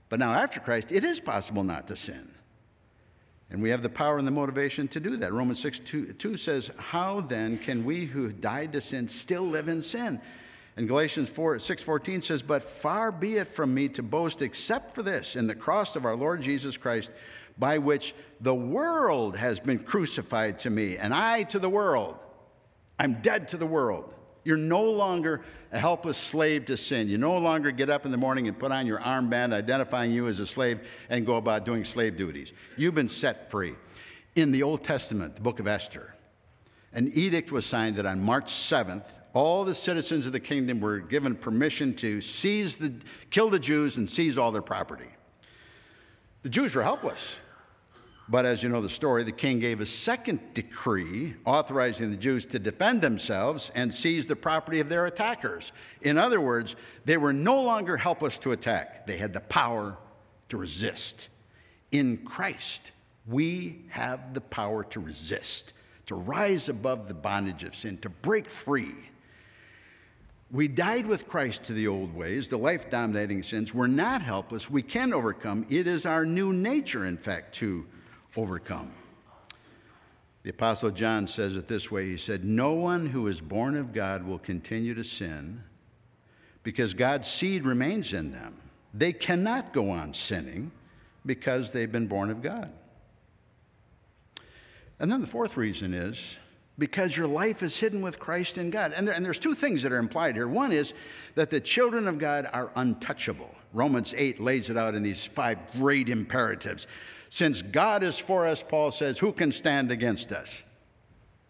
But 0.09 0.19
now, 0.19 0.33
after 0.33 0.59
Christ, 0.59 0.91
it 0.91 1.03
is 1.03 1.19
possible 1.19 1.63
not 1.63 1.87
to 1.87 1.95
sin. 1.95 2.33
And 3.53 3.61
we 3.61 3.69
have 3.69 3.83
the 3.83 3.89
power 3.89 4.17
and 4.17 4.25
the 4.25 4.31
motivation 4.31 4.87
to 4.89 4.99
do 4.99 5.15
that. 5.17 5.31
Romans 5.31 5.61
6 5.61 5.79
2, 5.79 6.13
2 6.13 6.37
says, 6.37 6.71
How 6.77 7.21
then 7.21 7.59
can 7.59 7.85
we 7.85 8.05
who 8.05 8.33
died 8.33 8.73
to 8.73 8.81
sin 8.81 9.07
still 9.07 9.43
live 9.43 9.69
in 9.69 9.83
sin? 9.83 10.19
And 10.75 10.87
Galatians 10.87 11.29
4, 11.29 11.57
6.14 11.57 12.23
says, 12.23 12.41
But 12.41 12.63
far 12.63 13.11
be 13.11 13.37
it 13.37 13.47
from 13.47 13.71
me 13.71 13.89
to 13.89 14.01
boast 14.01 14.41
except 14.41 14.95
for 14.95 15.03
this, 15.03 15.35
in 15.35 15.45
the 15.45 15.53
cross 15.53 15.95
of 15.95 16.03
our 16.03 16.15
Lord 16.15 16.41
Jesus 16.41 16.77
Christ, 16.77 17.11
by 17.59 17.77
which 17.77 18.15
the 18.41 18.55
world 18.55 19.37
has 19.37 19.59
been 19.59 19.77
crucified 19.77 20.57
to 20.59 20.71
me, 20.71 20.97
and 20.97 21.13
I 21.13 21.43
to 21.43 21.59
the 21.59 21.69
world. 21.69 22.17
I'm 22.97 23.21
dead 23.21 23.49
to 23.49 23.57
the 23.57 23.67
world. 23.67 24.15
You're 24.43 24.57
no 24.57 24.83
longer 24.83 25.41
a 25.71 25.79
helpless 25.79 26.17
slave 26.17 26.65
to 26.65 26.77
sin. 26.77 27.09
You 27.09 27.17
no 27.17 27.37
longer 27.37 27.71
get 27.71 27.89
up 27.89 28.05
in 28.05 28.11
the 28.11 28.17
morning 28.17 28.47
and 28.47 28.57
put 28.57 28.71
on 28.71 28.85
your 28.85 28.99
armband 28.99 29.53
identifying 29.53 30.11
you 30.11 30.27
as 30.27 30.39
a 30.39 30.45
slave 30.45 30.81
and 31.09 31.25
go 31.25 31.35
about 31.35 31.65
doing 31.65 31.85
slave 31.85 32.17
duties. 32.17 32.53
You've 32.77 32.95
been 32.95 33.09
set 33.09 33.49
free. 33.49 33.75
In 34.35 34.51
the 34.51 34.63
Old 34.63 34.83
Testament, 34.83 35.35
the 35.35 35.41
book 35.41 35.59
of 35.59 35.67
Esther, 35.67 36.13
an 36.93 37.11
edict 37.13 37.51
was 37.51 37.65
signed 37.65 37.95
that 37.95 38.05
on 38.05 38.19
March 38.19 38.51
7th, 38.51 39.05
all 39.33 39.63
the 39.63 39.75
citizens 39.75 40.25
of 40.27 40.31
the 40.31 40.39
kingdom 40.39 40.79
were 40.79 40.99
given 40.99 41.35
permission 41.35 41.93
to 41.95 42.21
seize 42.21 42.75
the, 42.75 42.93
kill 43.31 43.49
the 43.49 43.59
Jews 43.59 43.97
and 43.97 44.07
seize 44.09 44.37
all 44.37 44.51
their 44.51 44.61
property. 44.61 45.09
The 46.43 46.49
Jews 46.49 46.75
were 46.75 46.83
helpless. 46.83 47.39
But 48.29 48.45
as 48.45 48.63
you 48.63 48.69
know 48.69 48.81
the 48.81 48.89
story, 48.89 49.23
the 49.23 49.33
king 49.33 49.59
gave 49.59 49.81
a 49.81 49.85
second 49.85 50.39
decree 50.53 51.35
authorizing 51.45 52.09
the 52.09 52.17
Jews 52.17 52.45
to 52.47 52.59
defend 52.59 53.01
themselves 53.01 53.71
and 53.75 53.93
seize 53.93 54.27
the 54.27 54.35
property 54.35 54.79
of 54.79 54.87
their 54.87 55.07
attackers. 55.07 55.73
In 56.01 56.17
other 56.17 56.39
words, 56.39 56.75
they 57.03 57.17
were 57.17 57.33
no 57.33 57.61
longer 57.61 57.97
helpless 57.97 58.37
to 58.39 58.53
attack, 58.53 59.05
they 59.05 59.17
had 59.17 59.33
the 59.33 59.41
power 59.41 59.97
to 60.49 60.57
resist. 60.57 61.27
In 61.91 62.17
Christ, 62.17 62.91
we 63.27 63.85
have 63.89 64.33
the 64.33 64.41
power 64.41 64.83
to 64.85 64.99
resist, 64.99 65.73
to 66.05 66.15
rise 66.15 66.69
above 66.69 67.07
the 67.07 67.13
bondage 67.13 67.63
of 67.63 67.75
sin, 67.75 67.97
to 67.99 68.09
break 68.09 68.49
free. 68.49 68.95
We 70.49 70.67
died 70.67 71.07
with 71.07 71.27
Christ 71.27 71.63
to 71.65 71.73
the 71.73 71.87
old 71.87 72.13
ways, 72.15 72.47
the 72.47 72.57
life 72.57 72.89
dominating 72.89 73.43
sins. 73.43 73.73
We're 73.73 73.87
not 73.87 74.21
helpless. 74.21 74.69
We 74.69 74.83
can 74.83 75.11
overcome. 75.11 75.65
It 75.69 75.87
is 75.87 76.05
our 76.05 76.25
new 76.25 76.53
nature, 76.53 77.05
in 77.05 77.17
fact, 77.17 77.55
to 77.55 77.85
overcome. 78.35 78.91
The 80.43 80.49
Apostle 80.49 80.91
John 80.91 81.27
says 81.27 81.55
it 81.55 81.67
this 81.67 81.89
way 81.89 82.07
He 82.07 82.17
said, 82.17 82.43
No 82.43 82.73
one 82.73 83.07
who 83.07 83.27
is 83.27 83.41
born 83.41 83.75
of 83.77 83.93
God 83.93 84.25
will 84.25 84.39
continue 84.39 84.93
to 84.93 85.03
sin 85.03 85.63
because 86.63 86.93
God's 86.93 87.29
seed 87.29 87.65
remains 87.65 88.13
in 88.13 88.31
them. 88.31 88.57
They 88.93 89.13
cannot 89.13 89.73
go 89.73 89.89
on 89.89 90.13
sinning 90.13 90.71
because 91.25 91.71
they've 91.71 91.91
been 91.91 92.07
born 92.07 92.29
of 92.29 92.41
God. 92.41 92.71
And 94.99 95.11
then 95.11 95.21
the 95.21 95.27
fourth 95.27 95.57
reason 95.57 95.93
is 95.93 96.37
because 96.77 97.15
your 97.15 97.27
life 97.27 97.63
is 97.63 97.77
hidden 97.77 98.01
with 98.01 98.19
Christ 98.19 98.57
in 98.57 98.69
God. 98.69 98.93
And, 98.95 99.07
there, 99.07 99.15
and, 99.15 99.25
there's 99.25 99.39
two 99.39 99.55
things 99.55 99.83
that 99.83 99.91
are 99.91 99.97
implied 99.97 100.35
here. 100.35 100.47
One 100.47 100.71
is 100.71 100.93
that 101.35 101.49
the 101.49 101.59
children 101.59 102.07
of 102.07 102.17
God 102.17 102.49
are 102.51 102.71
untouchable. 102.75 103.53
Romans 103.73 104.13
8 104.15 104.39
lays 104.39 104.69
it 104.69 104.77
out 104.77 104.95
in 104.95 105.03
these 105.03 105.25
five 105.25 105.57
great 105.73 106.09
imperatives. 106.09 106.87
Since 107.33 107.63
God 107.63 108.03
is 108.03 108.19
for 108.19 108.45
us, 108.45 108.61
Paul 108.61 108.91
says, 108.91 109.17
who 109.17 109.33
can 109.33 109.51
stand 109.51 109.89
against 109.89 110.31
us? 110.31 110.63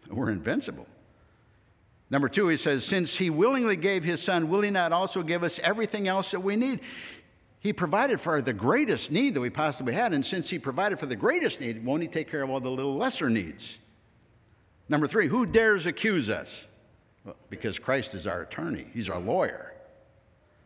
We're 0.10 0.30
invincible. 0.30 0.88
Number 2.10 2.30
two, 2.30 2.48
he 2.48 2.56
says, 2.56 2.86
since 2.86 3.18
he 3.18 3.30
willingly 3.30 3.76
gave 3.76 4.06
his 4.06 4.22
son, 4.22 4.48
will 4.48 4.62
he 4.62 4.70
not 4.70 4.94
also 4.94 5.24
give 5.24 5.44
us 5.44 5.60
everything 5.60 6.08
else 6.08 6.32
that 6.32 6.40
we 6.40 6.56
need? 6.56 6.80
He 7.60 7.74
provided 7.74 8.22
for 8.22 8.42
the 8.42 8.54
greatest 8.54 9.12
need 9.12 9.34
that 9.34 9.42
we 9.42 9.50
possibly 9.50 9.94
had. 9.94 10.14
And 10.14 10.26
since 10.26 10.50
he 10.50 10.58
provided 10.58 11.00
for 11.00 11.06
the 11.06 11.18
greatest 11.18 11.60
need, 11.60 11.84
won't 11.84 12.02
he 12.02 12.08
take 12.08 12.32
care 12.32 12.44
of 12.44 12.50
all 12.50 12.62
the 12.62 12.72
little 12.72 12.96
lesser 12.96 13.30
needs? 13.30 13.78
Number 14.88 15.06
three, 15.06 15.28
who 15.28 15.46
dares 15.46 15.86
accuse 15.86 16.30
us? 16.30 16.66
Well, 17.26 17.36
because 17.50 17.78
Christ 17.78 18.16
is 18.16 18.26
our 18.26 18.44
attorney, 18.44 18.88
he's 18.94 19.10
our 19.10 19.20
lawyer. 19.20 19.74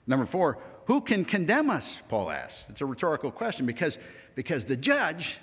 Number 0.05 0.27
four, 0.27 0.59
who 0.87 1.01
can 1.01 1.25
condemn 1.25 1.69
us? 1.69 2.01
Paul 2.07 2.31
asks. 2.31 2.69
It's 2.69 2.79
a 2.79 2.85
rhetorical 2.85 3.29
question 3.29 3.65
because, 3.65 3.99
because 4.35 4.63
the 4.63 4.77
judge 4.77 5.37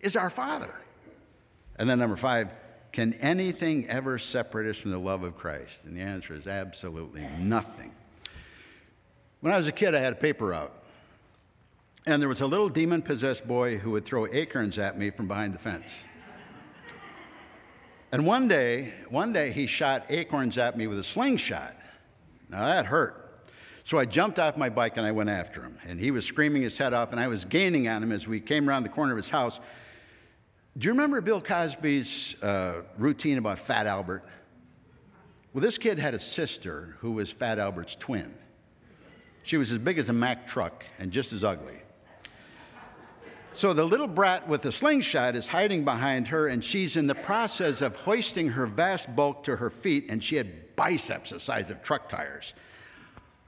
is 0.00 0.14
our 0.14 0.30
Father. 0.30 0.72
And 1.74 1.90
then 1.90 1.98
number 1.98 2.14
five, 2.14 2.50
can 2.92 3.12
anything 3.14 3.90
ever 3.90 4.16
separate 4.16 4.70
us 4.70 4.76
from 4.76 4.92
the 4.92 4.98
love 4.98 5.24
of 5.24 5.36
Christ? 5.36 5.84
And 5.84 5.96
the 5.96 6.02
answer 6.02 6.34
is 6.34 6.46
absolutely 6.46 7.26
nothing. 7.40 7.92
When 9.40 9.52
I 9.52 9.56
was 9.56 9.66
a 9.66 9.72
kid, 9.72 9.92
I 9.92 9.98
had 9.98 10.12
a 10.12 10.16
paper 10.16 10.46
route. 10.46 10.72
And 12.06 12.22
there 12.22 12.28
was 12.28 12.40
a 12.40 12.46
little 12.46 12.68
demon 12.68 13.02
possessed 13.02 13.46
boy 13.46 13.78
who 13.78 13.90
would 13.90 14.04
throw 14.04 14.28
acorns 14.28 14.78
at 14.78 14.96
me 14.96 15.10
from 15.10 15.26
behind 15.26 15.52
the 15.52 15.58
fence. 15.58 15.92
And 18.12 18.24
one 18.24 18.46
day, 18.46 18.94
one 19.08 19.32
day 19.32 19.50
he 19.50 19.66
shot 19.66 20.06
acorns 20.10 20.58
at 20.58 20.76
me 20.78 20.86
with 20.86 21.00
a 21.00 21.04
slingshot. 21.04 21.76
Now 22.48 22.64
that 22.66 22.86
hurt. 22.86 23.25
So 23.86 23.98
I 23.98 24.04
jumped 24.04 24.40
off 24.40 24.56
my 24.56 24.68
bike 24.68 24.96
and 24.96 25.06
I 25.06 25.12
went 25.12 25.30
after 25.30 25.62
him. 25.62 25.78
And 25.86 26.00
he 26.00 26.10
was 26.10 26.26
screaming 26.26 26.60
his 26.60 26.76
head 26.76 26.92
off, 26.92 27.12
and 27.12 27.20
I 27.20 27.28
was 27.28 27.44
gaining 27.44 27.86
on 27.86 28.02
him 28.02 28.10
as 28.10 28.26
we 28.26 28.40
came 28.40 28.68
around 28.68 28.82
the 28.82 28.88
corner 28.88 29.12
of 29.12 29.16
his 29.16 29.30
house. 29.30 29.60
Do 30.76 30.86
you 30.86 30.90
remember 30.90 31.20
Bill 31.20 31.40
Cosby's 31.40 32.34
uh, 32.42 32.82
routine 32.98 33.38
about 33.38 33.60
Fat 33.60 33.86
Albert? 33.86 34.24
Well, 35.52 35.62
this 35.62 35.78
kid 35.78 36.00
had 36.00 36.14
a 36.14 36.18
sister 36.18 36.96
who 36.98 37.12
was 37.12 37.30
Fat 37.30 37.60
Albert's 37.60 37.94
twin. 37.94 38.36
She 39.44 39.56
was 39.56 39.70
as 39.70 39.78
big 39.78 39.98
as 39.98 40.08
a 40.08 40.12
Mack 40.12 40.48
truck 40.48 40.84
and 40.98 41.12
just 41.12 41.32
as 41.32 41.44
ugly. 41.44 41.80
So 43.52 43.72
the 43.72 43.84
little 43.84 44.08
brat 44.08 44.48
with 44.48 44.62
the 44.62 44.72
slingshot 44.72 45.36
is 45.36 45.46
hiding 45.46 45.84
behind 45.84 46.26
her, 46.26 46.48
and 46.48 46.64
she's 46.64 46.96
in 46.96 47.06
the 47.06 47.14
process 47.14 47.82
of 47.82 47.94
hoisting 47.94 48.48
her 48.48 48.66
vast 48.66 49.14
bulk 49.14 49.44
to 49.44 49.54
her 49.54 49.70
feet, 49.70 50.06
and 50.08 50.24
she 50.24 50.34
had 50.34 50.74
biceps 50.74 51.30
the 51.30 51.38
size 51.38 51.70
of 51.70 51.84
truck 51.84 52.08
tires. 52.08 52.52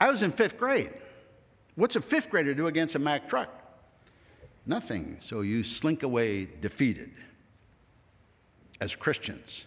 I 0.01 0.11
was 0.11 0.23
in 0.23 0.33
fifth 0.33 0.59
grade. 0.59 0.95
What's 1.75 1.97
a 1.97 2.01
fifth 2.01 2.31
grader 2.31 2.55
do 2.55 2.67
against 2.67 2.95
a 2.95 2.99
Mack 2.99 3.29
truck? 3.29 3.49
Nothing. 4.67 5.19
So 5.21 5.41
you 5.41 5.65
slink 5.65 6.03
away 6.03 6.49
defeated. 6.61 7.13
As 8.81 8.95
Christians, 8.95 9.67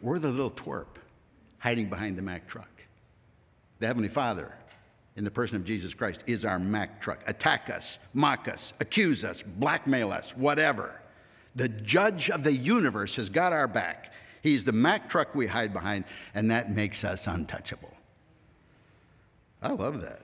we're 0.00 0.18
the 0.18 0.30
little 0.30 0.50
twerp 0.50 0.96
hiding 1.58 1.88
behind 1.88 2.18
the 2.18 2.22
Mack 2.22 2.46
truck. 2.46 2.68
The 3.78 3.86
Heavenly 3.86 4.08
Father 4.08 4.52
in 5.16 5.24
the 5.24 5.30
person 5.30 5.56
of 5.56 5.64
Jesus 5.64 5.94
Christ 5.94 6.24
is 6.26 6.44
our 6.44 6.58
Mack 6.58 7.00
truck. 7.00 7.20
Attack 7.26 7.70
us, 7.70 7.98
mock 8.12 8.48
us, 8.48 8.72
accuse 8.80 9.24
us, 9.24 9.42
blackmail 9.42 10.10
us, 10.10 10.36
whatever. 10.36 11.00
The 11.54 11.68
judge 11.68 12.30
of 12.30 12.42
the 12.42 12.52
universe 12.52 13.14
has 13.16 13.28
got 13.28 13.52
our 13.52 13.68
back. 13.68 14.12
He's 14.42 14.64
the 14.64 14.72
Mack 14.72 15.08
truck 15.08 15.34
we 15.34 15.46
hide 15.46 15.72
behind, 15.72 16.04
and 16.34 16.50
that 16.50 16.70
makes 16.70 17.04
us 17.04 17.26
untouchable. 17.26 17.93
I 19.64 19.72
love 19.72 20.02
that. 20.02 20.20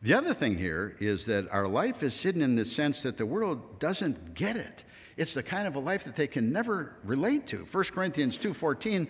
The 0.00 0.14
other 0.14 0.32
thing 0.32 0.56
here 0.56 0.96
is 1.00 1.26
that 1.26 1.50
our 1.50 1.66
life 1.66 2.02
is 2.02 2.20
hidden 2.22 2.40
in 2.40 2.54
the 2.54 2.64
sense 2.64 3.02
that 3.02 3.16
the 3.16 3.26
world 3.26 3.80
doesn't 3.80 4.34
get 4.34 4.56
it. 4.56 4.84
It's 5.16 5.34
the 5.34 5.42
kind 5.42 5.66
of 5.66 5.74
a 5.74 5.80
life 5.80 6.04
that 6.04 6.14
they 6.14 6.28
can 6.28 6.52
never 6.52 6.96
relate 7.04 7.48
to. 7.48 7.64
1 7.64 7.92
Corinthians 7.92 8.38
2:14 8.38 9.08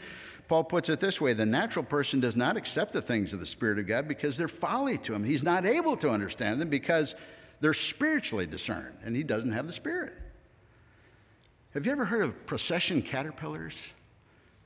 Paul 0.49 0.65
puts 0.65 0.89
it 0.89 0.99
this 0.99 1.21
way 1.21 1.35
the 1.35 1.47
natural 1.47 1.85
person 1.85 2.21
does 2.21 2.37
not 2.37 2.57
accept 2.57 2.93
the 2.93 3.03
things 3.03 3.33
of 3.33 3.41
the 3.41 3.47
Spirit 3.47 3.79
of 3.79 3.87
God 3.87 4.09
because 4.09 4.37
they're 4.37 4.49
folly 4.49 4.99
to 4.99 5.15
him. 5.15 5.25
He's 5.25 5.43
not 5.43 5.65
able 5.65 5.97
to 5.99 6.11
understand 6.11 6.61
them 6.61 6.69
because 6.69 7.15
they're 7.61 7.75
spiritually 7.75 8.47
discerned, 8.47 8.97
and 9.05 9.15
he 9.15 9.23
doesn't 9.23 9.53
have 9.53 9.67
the 9.67 9.73
Spirit. 9.73 10.15
Have 11.75 11.87
you 11.87 11.93
ever 11.93 12.05
heard 12.05 12.23
of 12.23 12.47
procession 12.47 13.03
caterpillars? 13.03 13.93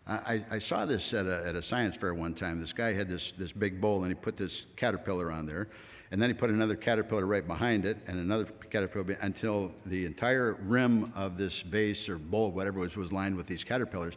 I, 0.09 0.45
I, 0.53 0.59
saw 0.61 0.87
this 0.87 1.13
at 1.15 1.27
a, 1.27 1.45
at 1.45 1.57
a 1.57 1.63
science 1.63 1.97
fair 1.97 2.15
one 2.15 2.33
time. 2.33 2.61
This 2.61 2.73
guy 2.73 2.93
had 2.93 3.09
this, 3.09 3.33
this 3.33 3.51
big 3.51 3.81
bowl, 3.81 4.05
and 4.05 4.09
he 4.09 4.15
put 4.15 4.37
this 4.37 4.67
caterpillar 4.77 5.33
on 5.33 5.47
there. 5.47 5.69
And 6.13 6.23
then 6.23 6.31
he 6.31 6.35
put 6.35 6.51
another 6.51 6.77
caterpillar 6.77 7.27
right 7.27 7.45
behind 7.45 7.85
it, 7.85 7.99
and 8.07 8.21
another 8.21 8.45
caterpillar 8.45 9.19
until 9.23 9.73
the 9.87 10.07
entire 10.07 10.53
rim 10.63 11.13
of 11.17 11.37
this 11.37 11.61
vase 11.61 12.09
or 12.09 12.19
bowl, 12.19 12.53
whatever 12.53 12.79
it 12.79 12.83
was, 12.83 12.97
was 12.97 13.13
lined 13.13 13.35
with 13.37 13.49
these 13.49 13.65
caterpillars 13.65 14.15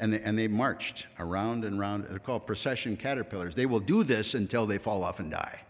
and 0.00 0.12
they, 0.12 0.20
and 0.20 0.38
they 0.38 0.48
marched 0.48 1.06
around 1.18 1.64
and 1.64 1.78
around. 1.78 2.04
They're 2.04 2.18
called 2.18 2.46
procession 2.46 2.96
caterpillars. 2.96 3.54
They 3.54 3.66
will 3.66 3.80
do 3.80 4.04
this 4.04 4.34
until 4.34 4.66
they 4.66 4.78
fall 4.78 5.02
off 5.04 5.18
and 5.18 5.30
die. 5.30 5.60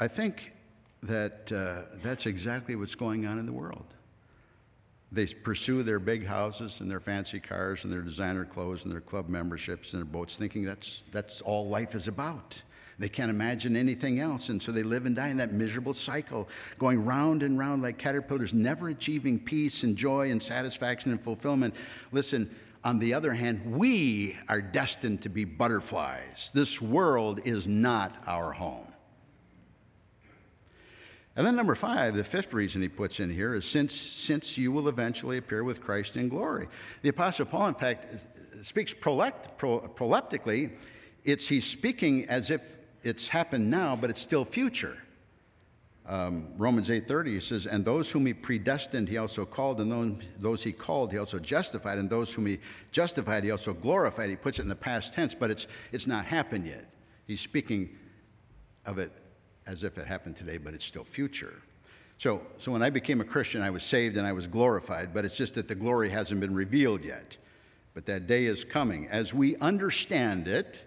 I 0.00 0.08
think 0.08 0.52
that 1.02 1.52
uh, 1.52 1.96
that's 2.02 2.26
exactly 2.26 2.76
what's 2.76 2.94
going 2.94 3.26
on 3.26 3.38
in 3.38 3.46
the 3.46 3.52
world. 3.52 3.94
They 5.10 5.26
pursue 5.26 5.82
their 5.82 5.98
big 5.98 6.26
houses 6.26 6.80
and 6.80 6.90
their 6.90 7.00
fancy 7.00 7.40
cars 7.40 7.84
and 7.84 7.92
their 7.92 8.02
designer 8.02 8.44
clothes 8.44 8.84
and 8.84 8.92
their 8.92 9.00
club 9.00 9.28
memberships 9.28 9.92
and 9.92 10.02
their 10.02 10.06
boats, 10.06 10.36
thinking 10.36 10.64
that's, 10.64 11.02
that's 11.12 11.40
all 11.40 11.68
life 11.68 11.94
is 11.94 12.08
about. 12.08 12.62
They 12.98 13.08
can't 13.08 13.30
imagine 13.30 13.76
anything 13.76 14.18
else. 14.18 14.48
And 14.48 14.60
so 14.60 14.72
they 14.72 14.82
live 14.82 15.06
and 15.06 15.14
die 15.14 15.28
in 15.28 15.36
that 15.36 15.52
miserable 15.52 15.94
cycle, 15.94 16.48
going 16.78 17.04
round 17.04 17.42
and 17.42 17.58
round 17.58 17.82
like 17.82 17.96
caterpillars, 17.96 18.52
never 18.52 18.88
achieving 18.88 19.38
peace 19.38 19.84
and 19.84 19.96
joy 19.96 20.30
and 20.30 20.42
satisfaction 20.42 21.12
and 21.12 21.22
fulfillment. 21.22 21.74
Listen, 22.10 22.54
on 22.84 22.98
the 22.98 23.14
other 23.14 23.32
hand, 23.32 23.64
we 23.64 24.36
are 24.48 24.60
destined 24.60 25.22
to 25.22 25.28
be 25.28 25.44
butterflies. 25.44 26.50
This 26.52 26.82
world 26.82 27.40
is 27.44 27.66
not 27.66 28.22
our 28.26 28.52
home. 28.52 28.92
And 31.38 31.46
then, 31.46 31.54
number 31.54 31.76
five, 31.76 32.16
the 32.16 32.24
fifth 32.24 32.52
reason 32.52 32.82
he 32.82 32.88
puts 32.88 33.20
in 33.20 33.30
here 33.30 33.54
is 33.54 33.64
since, 33.64 33.94
since 33.94 34.58
you 34.58 34.72
will 34.72 34.88
eventually 34.88 35.38
appear 35.38 35.62
with 35.62 35.80
Christ 35.80 36.16
in 36.16 36.28
glory. 36.28 36.66
The 37.02 37.10
Apostle 37.10 37.46
Paul, 37.46 37.68
in 37.68 37.74
fact, 37.74 38.06
speaks 38.62 38.92
pro, 38.92 39.14
proleptically. 39.16 40.72
It's, 41.22 41.46
he's 41.46 41.64
speaking 41.64 42.28
as 42.28 42.50
if 42.50 42.76
it's 43.04 43.28
happened 43.28 43.70
now, 43.70 43.94
but 43.94 44.10
it's 44.10 44.20
still 44.20 44.44
future. 44.44 44.98
Um, 46.06 46.54
Romans 46.56 46.90
8:30 46.90 47.34
he 47.34 47.40
says, 47.40 47.66
"And 47.66 47.84
those 47.84 48.10
whom 48.10 48.26
he 48.26 48.34
predestined, 48.34 49.08
he 49.08 49.18
also 49.18 49.44
called, 49.44 49.80
and 49.80 50.24
those 50.40 50.64
he 50.64 50.72
called, 50.72 51.12
he 51.12 51.18
also 51.18 51.38
justified, 51.38 51.98
and 51.98 52.10
those 52.10 52.32
whom 52.32 52.46
he 52.46 52.58
justified, 52.90 53.44
he 53.44 53.52
also 53.52 53.72
glorified." 53.74 54.28
He 54.28 54.34
puts 54.34 54.58
it 54.58 54.62
in 54.62 54.68
the 54.68 54.74
past 54.74 55.14
tense, 55.14 55.36
but 55.36 55.52
it's 55.52 55.68
it's 55.92 56.08
not 56.08 56.24
happened 56.24 56.66
yet. 56.66 56.90
He's 57.28 57.40
speaking 57.40 57.96
of 58.84 58.98
it 58.98 59.12
as 59.68 59.84
if 59.84 59.98
it 59.98 60.06
happened 60.06 60.36
today, 60.36 60.58
but 60.58 60.74
it's 60.74 60.84
still 60.84 61.04
future. 61.04 61.54
So, 62.18 62.42
so 62.58 62.72
when 62.72 62.82
I 62.82 62.90
became 62.90 63.20
a 63.20 63.24
Christian, 63.24 63.62
I 63.62 63.70
was 63.70 63.84
saved 63.84 64.16
and 64.16 64.26
I 64.26 64.32
was 64.32 64.48
glorified, 64.48 65.14
but 65.14 65.24
it's 65.24 65.36
just 65.36 65.54
that 65.54 65.68
the 65.68 65.76
glory 65.76 66.08
hasn't 66.08 66.40
been 66.40 66.54
revealed 66.54 67.04
yet. 67.04 67.36
But 67.94 68.06
that 68.06 68.26
day 68.26 68.46
is 68.46 68.64
coming. 68.64 69.06
As 69.08 69.32
we 69.32 69.54
understand 69.56 70.48
it, 70.48 70.80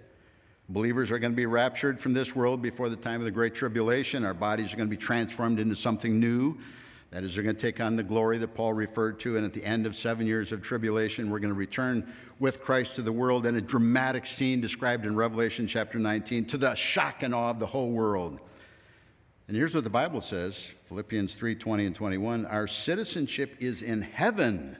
Believers 0.71 1.11
are 1.11 1.19
going 1.19 1.33
to 1.33 1.37
be 1.37 1.45
raptured 1.45 1.99
from 1.99 2.13
this 2.13 2.33
world 2.33 2.61
before 2.61 2.87
the 2.87 2.95
time 2.95 3.19
of 3.19 3.25
the 3.25 3.31
Great 3.31 3.53
Tribulation. 3.53 4.23
Our 4.23 4.33
bodies 4.33 4.73
are 4.73 4.77
going 4.77 4.87
to 4.87 4.95
be 4.95 5.01
transformed 5.01 5.59
into 5.59 5.75
something 5.75 6.17
new. 6.17 6.57
That 7.09 7.25
is, 7.25 7.35
they're 7.35 7.43
going 7.43 7.57
to 7.57 7.61
take 7.61 7.81
on 7.81 7.97
the 7.97 8.03
glory 8.03 8.37
that 8.37 8.55
Paul 8.55 8.71
referred 8.71 9.19
to. 9.21 9.35
And 9.35 9.45
at 9.45 9.51
the 9.51 9.65
end 9.65 9.85
of 9.85 9.97
seven 9.97 10.25
years 10.25 10.53
of 10.53 10.61
tribulation, 10.61 11.29
we're 11.29 11.39
going 11.39 11.53
to 11.53 11.59
return 11.59 12.09
with 12.39 12.61
Christ 12.61 12.95
to 12.95 13.01
the 13.01 13.11
world 13.11 13.45
in 13.45 13.57
a 13.57 13.61
dramatic 13.61 14.25
scene 14.25 14.61
described 14.61 15.05
in 15.05 15.13
Revelation 15.13 15.67
chapter 15.67 15.99
19 15.99 16.45
to 16.45 16.57
the 16.57 16.73
shock 16.73 17.21
and 17.21 17.35
awe 17.35 17.49
of 17.49 17.59
the 17.59 17.65
whole 17.65 17.89
world. 17.89 18.39
And 19.51 19.57
here's 19.57 19.75
what 19.75 19.83
the 19.83 19.89
Bible 19.89 20.21
says 20.21 20.71
Philippians 20.85 21.35
3 21.35 21.55
20 21.55 21.87
and 21.87 21.93
21 21.93 22.45
Our 22.45 22.67
citizenship 22.67 23.57
is 23.59 23.81
in 23.81 24.01
heaven 24.01 24.77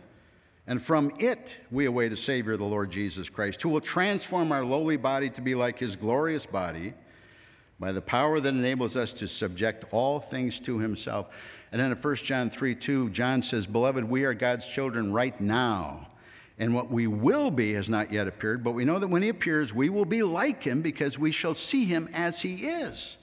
and 0.66 0.82
from 0.82 1.12
it 1.20 1.58
we 1.72 1.88
await 1.88 2.13
a 2.13 2.16
Savior, 2.16 2.56
the 2.56 2.63
Lord 2.63 2.90
Jesus 2.90 3.28
Christ, 3.28 3.62
who 3.62 3.68
will 3.68 3.82
transform 3.82 4.54
our 4.54 4.63
lowly 4.63 4.96
body 4.96 5.30
to 5.32 5.42
be 5.42 5.56
like 5.56 5.78
his 5.78 5.98
glorious 5.98 6.46
body 6.46 6.94
by 7.82 7.92
the 7.92 8.01
power 8.01 8.40
that 8.40 8.48
enables 8.48 8.96
us 8.96 9.12
to 9.16 9.28
subject 9.28 9.84
all 9.92 10.22
things 10.22 10.58
to 10.62 10.80
himself. 10.80 11.28
And 11.74 11.82
then 11.82 11.92
in 11.92 11.98
1 11.98 12.16
John 12.16 12.50
3 12.50 12.74
2, 12.74 13.10
John 13.10 13.44
says, 13.44 13.68
Beloved, 13.68 14.06
we 14.06 14.24
are 14.24 14.34
God's 14.34 14.70
children 14.70 15.12
right 15.12 15.38
now. 15.42 16.08
And 16.60 16.74
what 16.74 16.90
we 16.90 17.08
will 17.08 17.51
be 17.51 17.74
has 17.74 17.90
not 17.90 18.13
yet 18.13 18.30
appeared, 18.30 18.63
but 18.63 18.72
we 18.72 18.86
know 18.86 19.00
that 19.00 19.10
when 19.10 19.22
he 19.22 19.28
appears, 19.28 19.74
we 19.74 19.90
will 19.90 20.06
be 20.06 20.24
like 20.24 20.63
him 20.63 20.82
because 20.82 21.20
we 21.20 21.34
shall 21.34 21.56
see 21.56 21.84
him 21.84 22.08
as 22.13 22.42
he 22.42 22.68
is. 22.68 23.18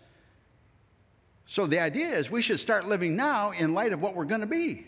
So 1.51 1.67
the 1.67 1.81
idea 1.81 2.09
is 2.09 2.31
we 2.31 2.43
should 2.43 2.61
start 2.61 2.87
living 2.87 3.17
now 3.17 3.53
in 3.53 3.73
light 3.73 3.95
of 3.95 4.03
what 4.03 4.15
we're 4.15 4.27
going 4.27 4.43
to 4.43 4.47
be. 4.47 4.87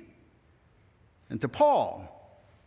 And 1.31 1.41
to 1.41 1.49
Paul, 1.49 2.07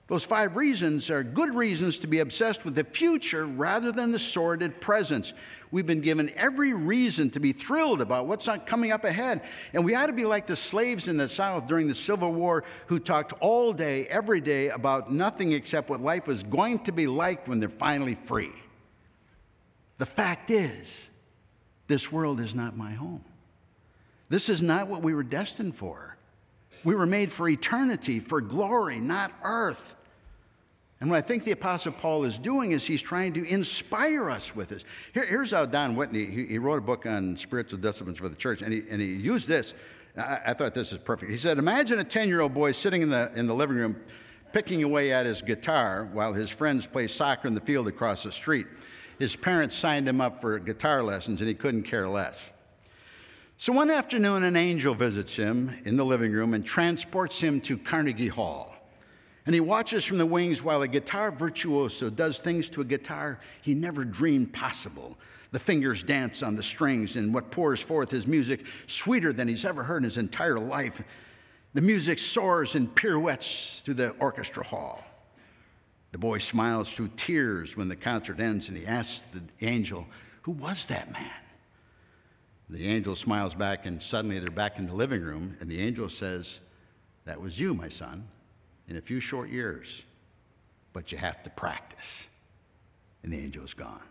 those 0.07 0.25
five 0.25 0.55
reasons 0.55 1.11
are 1.11 1.23
good 1.23 1.53
reasons 1.53 1.99
to 1.99 2.07
be 2.07 2.19
obsessed 2.19 2.65
with 2.65 2.73
the 2.73 2.85
future 2.85 3.45
rather 3.45 3.91
than 3.91 4.11
the 4.11 4.17
sordid 4.17 4.81
presence. 4.81 5.33
We've 5.69 5.85
been 5.85 6.01
given 6.01 6.31
every 6.35 6.73
reason 6.73 7.29
to 7.31 7.39
be 7.39 7.53
thrilled 7.53 8.01
about 8.01 8.25
what's 8.25 8.49
coming 8.65 8.91
up 8.91 9.03
ahead. 9.03 9.41
And 9.73 9.85
we 9.85 9.93
ought 9.93 10.07
to 10.07 10.13
be 10.13 10.25
like 10.25 10.47
the 10.47 10.55
slaves 10.55 11.07
in 11.07 11.17
the 11.17 11.29
South 11.29 11.67
during 11.67 11.87
the 11.87 11.93
Civil 11.93 12.33
War 12.33 12.63
who 12.87 12.97
talked 12.97 13.33
all 13.41 13.73
day, 13.73 14.07
every 14.07 14.41
day 14.41 14.69
about 14.69 15.13
nothing 15.13 15.51
except 15.51 15.87
what 15.87 16.01
life 16.01 16.25
was 16.25 16.41
going 16.41 16.79
to 16.85 16.91
be 16.91 17.05
like 17.05 17.47
when 17.47 17.59
they're 17.59 17.69
finally 17.69 18.15
free. 18.15 18.53
The 19.99 20.07
fact 20.07 20.49
is, 20.49 21.09
this 21.85 22.11
world 22.11 22.39
is 22.39 22.55
not 22.55 22.75
my 22.75 22.93
home. 22.93 23.23
This 24.33 24.49
is 24.49 24.63
not 24.63 24.87
what 24.87 25.03
we 25.03 25.13
were 25.13 25.21
destined 25.21 25.75
for. 25.75 26.17
We 26.83 26.95
were 26.95 27.05
made 27.05 27.31
for 27.31 27.47
eternity, 27.47 28.19
for 28.19 28.41
glory, 28.41 28.99
not 28.99 29.31
earth. 29.43 29.93
And 30.99 31.11
what 31.11 31.17
I 31.17 31.21
think 31.21 31.43
the 31.43 31.51
Apostle 31.51 31.91
Paul 31.91 32.23
is 32.23 32.39
doing 32.39 32.71
is 32.71 32.83
he's 32.83 33.03
trying 33.03 33.33
to 33.33 33.45
inspire 33.45 34.31
us 34.31 34.55
with 34.55 34.69
this. 34.69 34.85
Here, 35.13 35.23
here's 35.23 35.51
how 35.51 35.67
Don 35.67 35.95
Whitney, 35.95 36.25
he, 36.25 36.47
he, 36.47 36.57
wrote 36.57 36.79
a 36.79 36.81
book 36.81 37.05
on 37.05 37.37
spiritual 37.37 37.77
disciplines 37.77 38.17
for 38.17 38.27
the 38.27 38.35
church, 38.35 38.63
and 38.63 38.73
he, 38.73 38.81
and 38.89 38.99
he 38.99 39.13
used 39.13 39.47
this. 39.47 39.75
I, 40.17 40.39
I 40.47 40.53
thought 40.55 40.73
this 40.73 40.93
is 40.93 40.97
perfect. 40.97 41.29
He 41.29 41.37
said, 41.37 41.59
Imagine 41.59 41.99
a 41.99 42.03
10 42.03 42.27
year 42.27 42.41
old 42.41 42.55
boy 42.55 42.71
sitting 42.71 43.03
in 43.03 43.11
the, 43.11 43.31
in 43.35 43.45
the 43.45 43.53
living 43.53 43.77
room 43.77 44.01
picking 44.51 44.81
away 44.81 45.11
at 45.11 45.27
his 45.27 45.43
guitar 45.43 46.09
while 46.11 46.33
his 46.33 46.49
friends 46.49 46.87
play 46.87 47.05
soccer 47.05 47.47
in 47.47 47.53
the 47.53 47.61
field 47.61 47.87
across 47.87 48.23
the 48.23 48.31
street. 48.31 48.65
His 49.19 49.35
parents 49.35 49.75
signed 49.75 50.09
him 50.09 50.21
up 50.21 50.41
for 50.41 50.57
guitar 50.57 51.03
lessons, 51.03 51.39
and 51.39 51.47
he 51.47 51.53
couldn't 51.53 51.83
care 51.83 52.09
less. 52.09 52.49
So 53.63 53.71
one 53.71 53.89
afternoon, 53.89 54.43
an 54.43 54.57
angel 54.57 54.93
visits 54.93 55.37
him 55.37 55.73
in 55.85 55.95
the 55.95 56.03
living 56.03 56.33
room 56.33 56.53
and 56.53 56.65
transports 56.65 57.39
him 57.39 57.61
to 57.61 57.77
Carnegie 57.77 58.27
Hall. 58.27 58.75
And 59.45 59.55
he 59.55 59.61
watches 59.61 60.03
from 60.03 60.17
the 60.17 60.25
wings 60.25 60.61
while 60.61 60.81
a 60.81 60.87
guitar 60.89 61.31
virtuoso 61.31 62.09
does 62.09 62.41
things 62.41 62.67
to 62.71 62.81
a 62.81 62.83
guitar 62.83 63.39
he 63.61 63.73
never 63.73 64.03
dreamed 64.03 64.51
possible. 64.51 65.17
The 65.51 65.59
fingers 65.59 66.03
dance 66.03 66.43
on 66.43 66.57
the 66.57 66.61
strings, 66.61 67.15
and 67.15 67.33
what 67.33 67.51
pours 67.51 67.79
forth 67.79 68.11
is 68.11 68.27
music 68.27 68.65
sweeter 68.87 69.31
than 69.31 69.47
he's 69.47 69.63
ever 69.63 69.81
heard 69.81 69.99
in 69.99 70.03
his 70.03 70.17
entire 70.17 70.59
life. 70.59 71.01
The 71.73 71.79
music 71.79 72.19
soars 72.19 72.75
and 72.75 72.93
pirouettes 72.93 73.79
through 73.79 73.93
the 73.93 74.09
orchestra 74.19 74.65
hall. 74.65 75.01
The 76.11 76.17
boy 76.17 76.39
smiles 76.39 76.93
through 76.93 77.11
tears 77.15 77.77
when 77.77 77.87
the 77.87 77.95
concert 77.95 78.41
ends, 78.41 78.67
and 78.67 78.77
he 78.77 78.85
asks 78.85 79.25
the 79.31 79.41
angel, 79.65 80.05
Who 80.41 80.51
was 80.51 80.85
that 80.87 81.13
man? 81.13 81.31
The 82.73 82.87
angel 82.87 83.15
smiles 83.15 83.53
back, 83.53 83.85
and 83.85 84.01
suddenly 84.01 84.39
they're 84.39 84.47
back 84.47 84.79
in 84.79 84.87
the 84.87 84.95
living 84.95 85.21
room, 85.21 85.55
and 85.59 85.69
the 85.69 85.79
angel 85.79 86.09
says, 86.09 86.59
That 87.25 87.39
was 87.39 87.59
you, 87.59 87.75
my 87.75 87.87
son, 87.87 88.27
in 88.87 88.97
a 88.97 89.01
few 89.01 89.19
short 89.19 89.49
years, 89.49 90.01
but 90.91 91.11
you 91.11 91.19
have 91.19 91.43
to 91.43 91.51
practice. 91.51 92.27
And 93.21 93.31
the 93.31 93.37
angel 93.37 93.63
is 93.63 93.75
gone. 93.75 94.01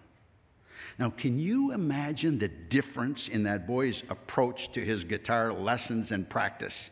Now, 0.97 1.11
can 1.11 1.41
you 1.41 1.73
imagine 1.73 2.39
the 2.39 2.47
difference 2.47 3.27
in 3.27 3.43
that 3.43 3.67
boy's 3.67 4.05
approach 4.09 4.71
to 4.73 4.81
his 4.81 5.03
guitar 5.03 5.53
lessons 5.53 6.13
and 6.13 6.29
practice? 6.29 6.89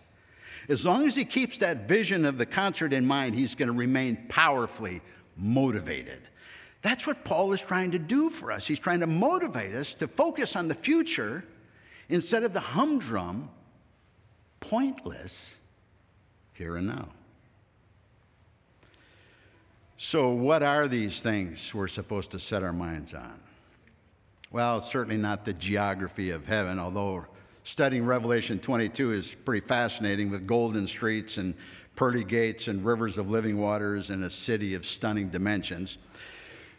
As 0.68 0.84
long 0.84 1.06
as 1.06 1.14
he 1.14 1.24
keeps 1.24 1.58
that 1.58 1.86
vision 1.86 2.24
of 2.24 2.36
the 2.36 2.46
concert 2.46 2.92
in 2.92 3.06
mind, 3.06 3.36
he's 3.36 3.54
going 3.54 3.68
to 3.68 3.78
remain 3.78 4.26
powerfully 4.28 5.02
motivated. 5.36 6.18
That's 6.82 7.06
what 7.06 7.25
Paul 7.25 7.52
is 7.52 7.60
trying 7.60 7.92
to 7.92 7.99
do 8.00 8.28
for 8.28 8.50
us. 8.50 8.66
He's 8.66 8.80
trying 8.80 9.00
to 9.00 9.06
motivate 9.06 9.73
us 9.73 9.95
to 9.97 10.08
focus 10.08 10.56
on 10.56 10.66
the 10.66 10.75
future 10.75 11.45
instead 12.10 12.42
of 12.42 12.52
the 12.52 12.60
humdrum, 12.60 13.49
pointless 14.58 15.56
here 16.52 16.76
and 16.76 16.88
now. 16.88 17.08
So, 19.96 20.30
what 20.30 20.62
are 20.62 20.88
these 20.88 21.20
things 21.20 21.75
we're 21.75 21.88
supposed 21.88 22.30
to 22.32 22.40
set 22.40 22.62
our 22.62 22.73
minds 22.73 23.14
on? 23.14 23.40
Well, 24.50 24.78
it's 24.78 24.90
certainly 24.90 25.16
not 25.16 25.44
the 25.44 25.52
geography 25.52 26.30
of 26.30 26.46
heaven, 26.46 26.78
although 26.78 27.26
studying 27.64 28.04
Revelation 28.04 28.58
22 28.58 29.12
is 29.12 29.34
pretty 29.34 29.64
fascinating 29.64 30.30
with 30.30 30.46
golden 30.46 30.86
streets 30.86 31.38
and 31.38 31.54
pearly 31.94 32.25
gates 32.25 32.66
and 32.66 32.84
rivers 32.84 33.18
of 33.18 33.30
living 33.30 33.58
waters 33.58 34.10
and 34.10 34.25
a 34.25 34.30
city 34.30 34.75
of 34.75 34.84
stunning 34.84 35.28
dimensions. 35.28 35.99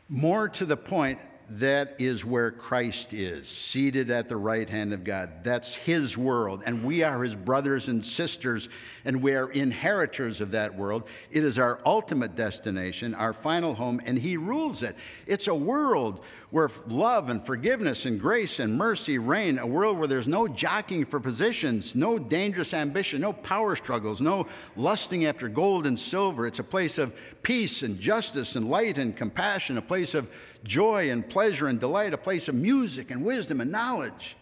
More 0.09 0.49
to 0.49 0.65
the 0.65 0.75
point, 0.75 1.19
that 1.59 1.95
is 1.99 2.23
where 2.23 2.49
Christ 2.49 3.13
is, 3.13 3.49
seated 3.49 4.09
at 4.09 4.29
the 4.29 4.37
right 4.37 4.69
hand 4.69 4.93
of 4.93 5.03
God. 5.03 5.43
That's 5.43 5.75
His 5.75 6.17
world, 6.17 6.63
and 6.65 6.83
we 6.83 7.03
are 7.03 7.21
His 7.21 7.35
brothers 7.35 7.89
and 7.89 8.03
sisters, 8.03 8.69
and 9.03 9.21
we 9.21 9.35
are 9.35 9.51
inheritors 9.51 10.39
of 10.39 10.51
that 10.51 10.75
world. 10.75 11.03
It 11.29 11.43
is 11.43 11.59
our 11.59 11.79
ultimate 11.85 12.35
destination, 12.35 13.13
our 13.15 13.33
final 13.33 13.73
home, 13.73 14.01
and 14.05 14.17
He 14.17 14.37
rules 14.37 14.81
it. 14.81 14.95
It's 15.27 15.47
a 15.47 15.55
world 15.55 16.23
where 16.51 16.69
love 16.87 17.29
and 17.29 17.45
forgiveness 17.45 18.05
and 18.05 18.19
grace 18.19 18.59
and 18.59 18.77
mercy 18.77 19.17
reign, 19.17 19.57
a 19.57 19.65
world 19.65 19.97
where 19.97 20.07
there's 20.07 20.27
no 20.27 20.47
jockeying 20.47 21.05
for 21.05 21.19
positions, 21.19 21.95
no 21.95 22.19
dangerous 22.19 22.73
ambition, 22.73 23.21
no 23.21 23.33
power 23.33 23.75
struggles, 23.75 24.21
no 24.21 24.45
lusting 24.75 25.25
after 25.25 25.47
gold 25.47 25.87
and 25.87 25.99
silver. 25.99 26.45
It's 26.45 26.59
a 26.59 26.63
place 26.63 26.97
of 26.97 27.13
peace 27.41 27.83
and 27.83 27.99
justice 27.99 28.55
and 28.55 28.69
light 28.69 28.97
and 28.97 29.15
compassion, 29.15 29.77
a 29.77 29.81
place 29.81 30.13
of 30.13 30.29
joy 30.63 31.09
and 31.09 31.27
pleasure 31.27 31.67
and 31.67 31.79
delight, 31.79 32.13
a 32.13 32.17
place 32.17 32.47
of 32.47 32.55
music 32.55 33.11
and 33.11 33.23
wisdom 33.23 33.61
and 33.61 33.71
knowledge. 33.71 34.35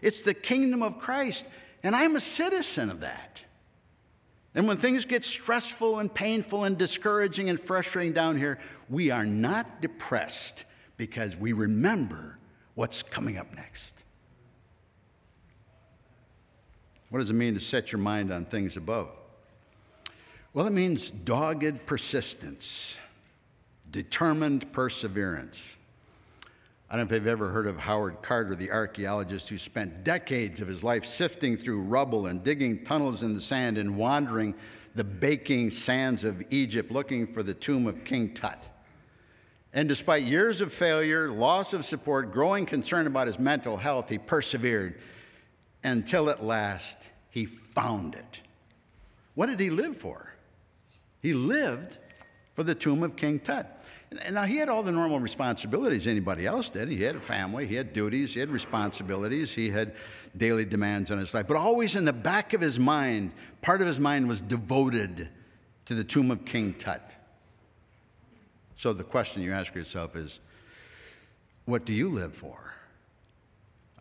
It's 0.00 0.22
the 0.22 0.34
kingdom 0.34 0.82
of 0.82 0.98
Christ, 0.98 1.46
and 1.82 1.94
I'm 1.94 2.16
a 2.16 2.20
citizen 2.20 2.90
of 2.90 3.00
that. 3.00 3.44
And 4.54 4.66
when 4.66 4.76
things 4.76 5.04
get 5.04 5.24
stressful 5.24 5.98
and 5.98 6.12
painful 6.12 6.64
and 6.64 6.76
discouraging 6.76 7.48
and 7.48 7.60
frustrating 7.60 8.12
down 8.12 8.38
here, 8.38 8.58
we 8.88 9.10
are 9.10 9.26
not 9.26 9.80
depressed 9.80 10.64
because 10.96 11.36
we 11.36 11.52
remember 11.52 12.38
what's 12.74 13.02
coming 13.02 13.36
up 13.36 13.54
next. 13.54 13.94
What 17.10 17.20
does 17.20 17.30
it 17.30 17.34
mean 17.34 17.54
to 17.54 17.60
set 17.60 17.92
your 17.92 18.00
mind 18.00 18.32
on 18.32 18.44
things 18.44 18.76
above? 18.76 19.08
Well, 20.52 20.66
it 20.66 20.72
means 20.72 21.10
dogged 21.10 21.86
persistence 21.86 22.98
determined 23.90 24.72
perseverance. 24.72 25.76
I 26.90 26.96
don't 26.96 27.10
know 27.10 27.16
if 27.16 27.20
you've 27.20 27.28
ever 27.28 27.50
heard 27.50 27.66
of 27.66 27.78
Howard 27.78 28.22
Carter, 28.22 28.54
the 28.54 28.70
archaeologist 28.70 29.48
who 29.48 29.58
spent 29.58 30.04
decades 30.04 30.60
of 30.60 30.68
his 30.68 30.82
life 30.82 31.04
sifting 31.04 31.56
through 31.56 31.82
rubble 31.82 32.26
and 32.26 32.42
digging 32.42 32.82
tunnels 32.82 33.22
in 33.22 33.34
the 33.34 33.40
sand 33.40 33.76
and 33.76 33.96
wandering 33.96 34.54
the 34.94 35.04
baking 35.04 35.70
sands 35.70 36.24
of 36.24 36.42
Egypt 36.50 36.90
looking 36.90 37.26
for 37.26 37.42
the 37.42 37.52
tomb 37.52 37.86
of 37.86 38.04
King 38.04 38.32
Tut. 38.32 38.62
And 39.74 39.86
despite 39.86 40.24
years 40.24 40.62
of 40.62 40.72
failure, 40.72 41.30
loss 41.30 41.74
of 41.74 41.84
support, 41.84 42.32
growing 42.32 42.64
concern 42.64 43.06
about 43.06 43.26
his 43.26 43.38
mental 43.38 43.76
health, 43.76 44.08
he 44.08 44.16
persevered 44.16 44.98
until 45.84 46.30
at 46.30 46.42
last 46.42 47.10
he 47.30 47.44
found 47.44 48.14
it. 48.14 48.40
What 49.34 49.46
did 49.46 49.60
he 49.60 49.70
live 49.70 49.98
for? 49.98 50.32
He 51.20 51.34
lived 51.34 51.98
for 52.58 52.64
the 52.64 52.74
tomb 52.74 53.04
of 53.04 53.14
King 53.14 53.38
Tut. 53.38 53.80
And 54.10 54.34
Now, 54.34 54.42
he 54.42 54.56
had 54.56 54.68
all 54.68 54.82
the 54.82 54.90
normal 54.90 55.20
responsibilities 55.20 56.08
anybody 56.08 56.44
else 56.44 56.70
did. 56.70 56.88
He 56.88 57.04
had 57.04 57.14
a 57.14 57.20
family, 57.20 57.68
he 57.68 57.76
had 57.76 57.92
duties, 57.92 58.34
he 58.34 58.40
had 58.40 58.50
responsibilities, 58.50 59.54
he 59.54 59.70
had 59.70 59.94
daily 60.36 60.64
demands 60.64 61.12
on 61.12 61.18
his 61.20 61.32
life. 61.32 61.46
But 61.46 61.56
always 61.56 61.94
in 61.94 62.04
the 62.04 62.12
back 62.12 62.54
of 62.54 62.60
his 62.60 62.76
mind, 62.76 63.30
part 63.62 63.80
of 63.80 63.86
his 63.86 64.00
mind 64.00 64.26
was 64.26 64.40
devoted 64.40 65.28
to 65.84 65.94
the 65.94 66.02
tomb 66.02 66.32
of 66.32 66.44
King 66.44 66.74
Tut. 66.74 67.14
So 68.76 68.92
the 68.92 69.04
question 69.04 69.40
you 69.40 69.52
ask 69.52 69.72
yourself 69.72 70.16
is 70.16 70.40
what 71.64 71.84
do 71.84 71.92
you 71.92 72.08
live 72.08 72.34
for? 72.34 72.74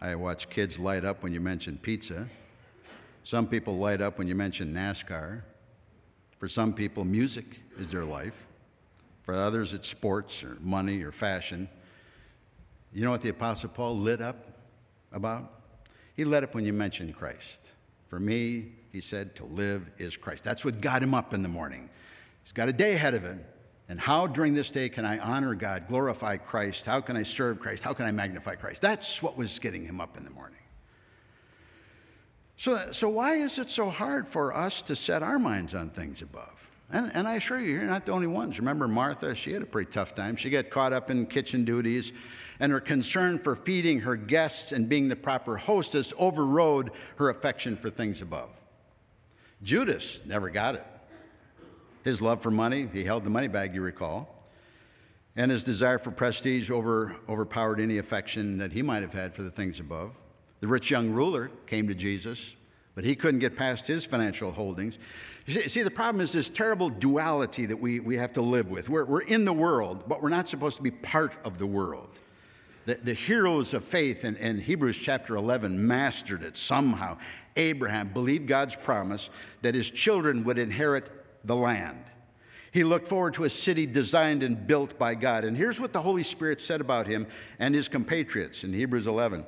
I 0.01 0.15
watch 0.15 0.49
kids 0.49 0.79
light 0.79 1.05
up 1.05 1.21
when 1.21 1.31
you 1.31 1.41
mention 1.41 1.77
pizza. 1.77 2.27
Some 3.23 3.45
people 3.45 3.77
light 3.77 4.01
up 4.01 4.17
when 4.17 4.27
you 4.27 4.33
mention 4.33 4.73
NASCAR. 4.73 5.43
For 6.39 6.47
some 6.47 6.73
people, 6.73 7.03
music 7.03 7.45
is 7.79 7.91
their 7.91 8.05
life. 8.05 8.46
For 9.27 9.33
others, 9.33 9.73
it's 9.73 9.89
sports 9.89 10.41
or 10.41 10.55
money 10.61 11.03
or 11.03 11.11
fashion. 11.11 11.67
You 12.93 13.03
know 13.03 13.11
what 13.11 13.21
the 13.21 13.27
Apostle 13.27 13.69
Paul 13.69 13.97
lit 13.97 14.21
up 14.21 14.57
about? 15.11 15.51
He 16.15 16.23
lit 16.23 16.45
up 16.45 16.55
when 16.55 16.63
you 16.63 16.71
mentioned 16.71 17.13
Christ. 17.13 17.59
For 18.07 18.21
me, 18.21 18.71
he 18.93 19.01
said, 19.01 19.35
to 19.35 19.43
live 19.43 19.85
is 19.97 20.15
Christ. 20.15 20.45
That's 20.45 20.63
what 20.63 20.79
got 20.79 21.03
him 21.03 21.13
up 21.13 21.33
in 21.33 21.43
the 21.43 21.49
morning. 21.49 21.89
He's 22.45 22.53
got 22.53 22.69
a 22.69 22.71
day 22.73 22.93
ahead 22.93 23.15
of 23.15 23.23
him, 23.23 23.43
And 23.89 23.99
how 23.99 24.27
during 24.27 24.53
this 24.53 24.71
day 24.71 24.87
can 24.87 25.03
I 25.03 25.19
honor 25.19 25.55
God, 25.55 25.89
glorify 25.89 26.37
Christ? 26.37 26.85
How 26.85 27.01
can 27.01 27.17
I 27.17 27.23
serve 27.23 27.59
Christ? 27.59 27.83
How 27.83 27.91
can 27.91 28.05
I 28.05 28.11
magnify 28.11 28.55
Christ? 28.55 28.81
That's 28.81 29.21
what 29.21 29.35
was 29.35 29.59
getting 29.59 29.83
him 29.83 29.99
up 29.99 30.15
in 30.15 30.23
the 30.23 30.31
morning. 30.31 30.55
So, 32.55 32.93
so 32.93 33.09
why 33.09 33.33
is 33.33 33.59
it 33.59 33.69
so 33.69 33.89
hard 33.89 34.29
for 34.29 34.55
us 34.55 34.81
to 34.83 34.95
set 34.95 35.21
our 35.21 35.37
minds 35.37 35.75
on 35.75 35.89
things 35.89 36.21
above? 36.21 36.56
And, 36.89 37.11
and 37.13 37.27
I 37.27 37.35
assure 37.35 37.59
you, 37.59 37.73
you're 37.73 37.83
not 37.83 38.05
the 38.05 38.13
only 38.13 38.27
ones. 38.27 38.59
Remember 38.59 38.87
Martha? 38.87 39.35
She 39.35 39.51
had 39.51 39.61
a 39.61 39.65
pretty 39.65 39.91
tough 39.91 40.15
time. 40.15 40.35
She 40.37 40.49
got 40.49 40.69
caught 40.69 40.93
up 40.93 41.09
in 41.09 41.25
kitchen 41.25 41.65
duties, 41.65 42.13
and 42.59 42.71
her 42.71 42.79
concern 42.79 43.39
for 43.39 43.55
feeding 43.55 43.99
her 43.99 44.15
guests 44.15 44.71
and 44.71 44.87
being 44.87 45.09
the 45.09 45.15
proper 45.15 45.57
hostess 45.57 46.13
overrode 46.17 46.91
her 47.17 47.29
affection 47.29 47.75
for 47.75 47.89
things 47.89 48.21
above. 48.21 48.49
Judas 49.61 50.21
never 50.25 50.49
got 50.49 50.75
it. 50.75 50.85
His 52.03 52.21
love 52.21 52.41
for 52.41 52.51
money, 52.51 52.87
he 52.93 53.03
held 53.03 53.25
the 53.25 53.29
money 53.29 53.49
bag, 53.49 53.75
you 53.75 53.81
recall, 53.81 54.45
and 55.35 55.51
his 55.51 55.65
desire 55.65 55.97
for 55.97 56.09
prestige 56.09 56.71
over, 56.71 57.17
overpowered 57.27 57.81
any 57.81 57.97
affection 57.97 58.57
that 58.59 58.71
he 58.71 58.81
might 58.81 59.01
have 59.01 59.13
had 59.13 59.35
for 59.35 59.43
the 59.43 59.51
things 59.51 59.81
above. 59.81 60.13
The 60.61 60.67
rich 60.67 60.89
young 60.89 61.11
ruler 61.11 61.51
came 61.65 61.87
to 61.89 61.93
Jesus, 61.93 62.55
but 62.95 63.03
he 63.03 63.13
couldn't 63.13 63.41
get 63.41 63.57
past 63.57 63.85
his 63.87 64.05
financial 64.05 64.51
holdings. 64.51 64.97
See, 65.47 65.81
the 65.81 65.89
problem 65.89 66.19
is 66.19 66.33
this 66.33 66.49
terrible 66.49 66.89
duality 66.89 67.65
that 67.67 67.79
we, 67.79 68.01
we 68.01 68.17
have 68.17 68.33
to 68.33 68.41
live 68.41 68.69
with. 68.69 68.89
We're, 68.89 69.05
we're 69.05 69.21
in 69.21 69.45
the 69.45 69.53
world, 69.53 70.03
but 70.05 70.21
we're 70.21 70.27
not 70.27 70.49
supposed 70.49 70.75
to 70.75 70.83
be 70.83 70.91
part 70.91 71.33
of 71.45 71.57
the 71.57 71.65
world. 71.65 72.09
The, 72.85 72.95
the 72.95 73.13
heroes 73.13 73.73
of 73.73 73.85
faith 73.85 74.25
in, 74.25 74.35
in 74.35 74.59
Hebrews 74.59 74.97
chapter 74.97 75.37
11 75.37 75.87
mastered 75.87 76.43
it 76.43 76.57
somehow. 76.57 77.17
Abraham 77.55 78.09
believed 78.09 78.47
God's 78.47 78.75
promise 78.75 79.29
that 79.61 79.73
his 79.73 79.89
children 79.89 80.43
would 80.43 80.59
inherit 80.59 81.09
the 81.45 81.55
land. 81.55 82.03
He 82.73 82.83
looked 82.83 83.07
forward 83.07 83.33
to 83.35 83.45
a 83.45 83.49
city 83.49 83.85
designed 83.85 84.43
and 84.43 84.67
built 84.67 84.99
by 84.99 85.15
God. 85.15 85.45
And 85.45 85.55
here's 85.55 85.79
what 85.79 85.93
the 85.93 86.01
Holy 86.01 86.23
Spirit 86.23 86.59
said 86.59 86.81
about 86.81 87.07
him 87.07 87.25
and 87.57 87.73
his 87.73 87.87
compatriots 87.87 88.65
in 88.65 88.73
Hebrews 88.73 89.07
11. 89.07 89.45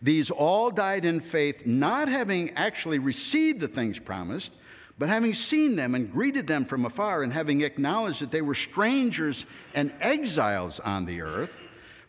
These 0.00 0.30
all 0.30 0.70
died 0.70 1.04
in 1.04 1.20
faith, 1.20 1.66
not 1.66 2.08
having 2.08 2.50
actually 2.50 3.00
received 3.00 3.58
the 3.60 3.68
things 3.68 3.98
promised, 3.98 4.54
but 5.00 5.08
having 5.08 5.32
seen 5.32 5.76
them 5.76 5.94
and 5.94 6.12
greeted 6.12 6.46
them 6.46 6.66
from 6.66 6.84
afar, 6.84 7.22
and 7.22 7.32
having 7.32 7.62
acknowledged 7.62 8.20
that 8.20 8.30
they 8.30 8.42
were 8.42 8.54
strangers 8.54 9.46
and 9.74 9.94
exiles 9.98 10.78
on 10.78 11.06
the 11.06 11.22
earth. 11.22 11.58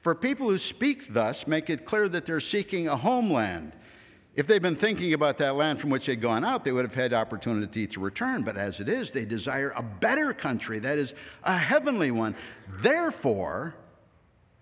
For 0.02 0.14
people 0.14 0.50
who 0.50 0.58
speak 0.58 1.14
thus 1.14 1.48
make 1.48 1.70
it 1.70 1.86
clear 1.86 2.10
that 2.10 2.26
they're 2.26 2.42
seeking 2.42 2.90
a 2.90 2.98
homeland. 2.98 3.72
If 4.36 4.46
they'd 4.46 4.62
been 4.62 4.76
thinking 4.76 5.14
about 5.14 5.38
that 5.38 5.56
land 5.56 5.80
from 5.80 5.90
which 5.90 6.06
they'd 6.06 6.20
gone 6.20 6.44
out, 6.44 6.66
they 6.66 6.74
would 6.74 6.84
have 6.84 6.94
had 6.94 7.14
opportunity 7.14 7.88
to 7.88 8.00
return. 8.02 8.44
But 8.44 8.58
as 8.58 8.82
it 8.82 8.90
is, 8.90 9.12
they 9.12 9.24
desire 9.24 9.74
a 9.76 9.82
better 9.82 10.34
country, 10.34 10.80
that 10.80 10.98
is, 10.98 11.14
a 11.44 11.58
heavenly 11.58 12.12
one. 12.12 12.36
Therefore, 12.68 13.74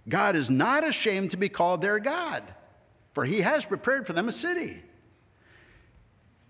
God 0.08 0.36
is 0.36 0.52
not 0.52 0.88
ashamed 0.88 1.32
to 1.32 1.38
be 1.38 1.50
called 1.50 1.82
their 1.82 2.00
God 2.00 2.44
for 3.20 3.26
he 3.26 3.42
has 3.42 3.66
prepared 3.66 4.08
for 4.08 4.14
them 4.14 4.30
a 4.30 4.32
city. 4.32 4.82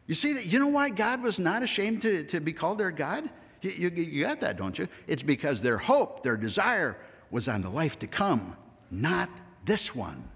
You 0.09 0.15
see 0.15 0.33
that 0.33 0.51
you 0.51 0.57
know 0.57 0.65
why 0.65 0.89
God 0.89 1.21
was 1.21 1.37
not 1.37 1.61
ashamed 1.61 2.01
to, 2.01 2.23
to 2.23 2.39
be 2.39 2.51
called 2.51 2.79
their 2.79 2.89
God? 2.89 3.29
You, 3.61 3.69
you, 3.69 3.89
you 3.91 4.23
got 4.25 4.39
that, 4.39 4.57
don't 4.57 4.77
you? 4.79 4.87
It's 5.05 5.21
because 5.21 5.61
their 5.61 5.77
hope, 5.77 6.23
their 6.23 6.35
desire 6.35 6.97
was 7.29 7.47
on 7.47 7.61
the 7.61 7.69
life 7.69 7.99
to 7.99 8.07
come, 8.07 8.57
not 8.89 9.29
this 9.65 9.93
one. 9.93 10.27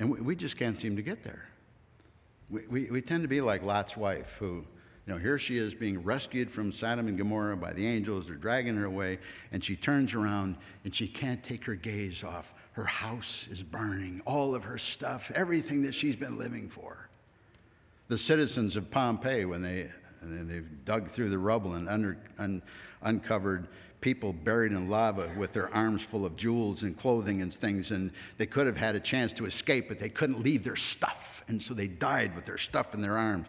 And 0.00 0.10
we, 0.10 0.20
we 0.20 0.34
just 0.34 0.56
can't 0.56 0.80
seem 0.80 0.96
to 0.96 1.02
get 1.02 1.22
there. 1.22 1.48
We, 2.50 2.66
we, 2.66 2.90
we 2.90 3.00
tend 3.00 3.22
to 3.22 3.28
be 3.28 3.40
like 3.40 3.62
Lot's 3.62 3.96
wife, 3.96 4.34
who 4.40 4.64
you 5.06 5.14
know, 5.14 5.16
here 5.16 5.38
she 5.38 5.58
is 5.58 5.74
being 5.74 6.02
rescued 6.02 6.50
from 6.50 6.72
Sodom 6.72 7.06
and 7.06 7.16
Gomorrah 7.16 7.56
by 7.56 7.72
the 7.72 7.86
angels. 7.86 8.26
They're 8.26 8.34
dragging 8.34 8.74
her 8.74 8.86
away, 8.86 9.20
and 9.52 9.62
she 9.62 9.76
turns 9.76 10.16
around 10.16 10.56
and 10.82 10.92
she 10.92 11.06
can't 11.06 11.40
take 11.44 11.64
her 11.66 11.76
gaze 11.76 12.24
off. 12.24 12.52
Her 12.72 12.84
house 12.84 13.46
is 13.48 13.62
burning, 13.62 14.22
all 14.24 14.56
of 14.56 14.64
her 14.64 14.78
stuff, 14.78 15.30
everything 15.36 15.82
that 15.82 15.94
she's 15.94 16.16
been 16.16 16.36
living 16.36 16.68
for. 16.68 17.08
The 18.12 18.18
citizens 18.18 18.76
of 18.76 18.90
Pompeii, 18.90 19.46
when 19.46 19.62
they, 19.62 19.88
they 20.20 20.60
dug 20.84 21.08
through 21.08 21.30
the 21.30 21.38
rubble 21.38 21.76
and 21.76 21.88
under, 21.88 22.18
un, 22.36 22.60
uncovered 23.00 23.68
people 24.02 24.34
buried 24.34 24.72
in 24.72 24.90
lava 24.90 25.30
with 25.38 25.54
their 25.54 25.72
arms 25.72 26.02
full 26.02 26.26
of 26.26 26.36
jewels 26.36 26.82
and 26.82 26.94
clothing 26.94 27.40
and 27.40 27.54
things, 27.54 27.90
and 27.90 28.10
they 28.36 28.44
could 28.44 28.66
have 28.66 28.76
had 28.76 28.96
a 28.96 29.00
chance 29.00 29.32
to 29.32 29.46
escape, 29.46 29.88
but 29.88 29.98
they 29.98 30.10
couldn't 30.10 30.40
leave 30.40 30.62
their 30.62 30.76
stuff, 30.76 31.42
and 31.48 31.62
so 31.62 31.72
they 31.72 31.86
died 31.86 32.36
with 32.36 32.44
their 32.44 32.58
stuff 32.58 32.92
in 32.92 33.00
their 33.00 33.16
arms. 33.16 33.46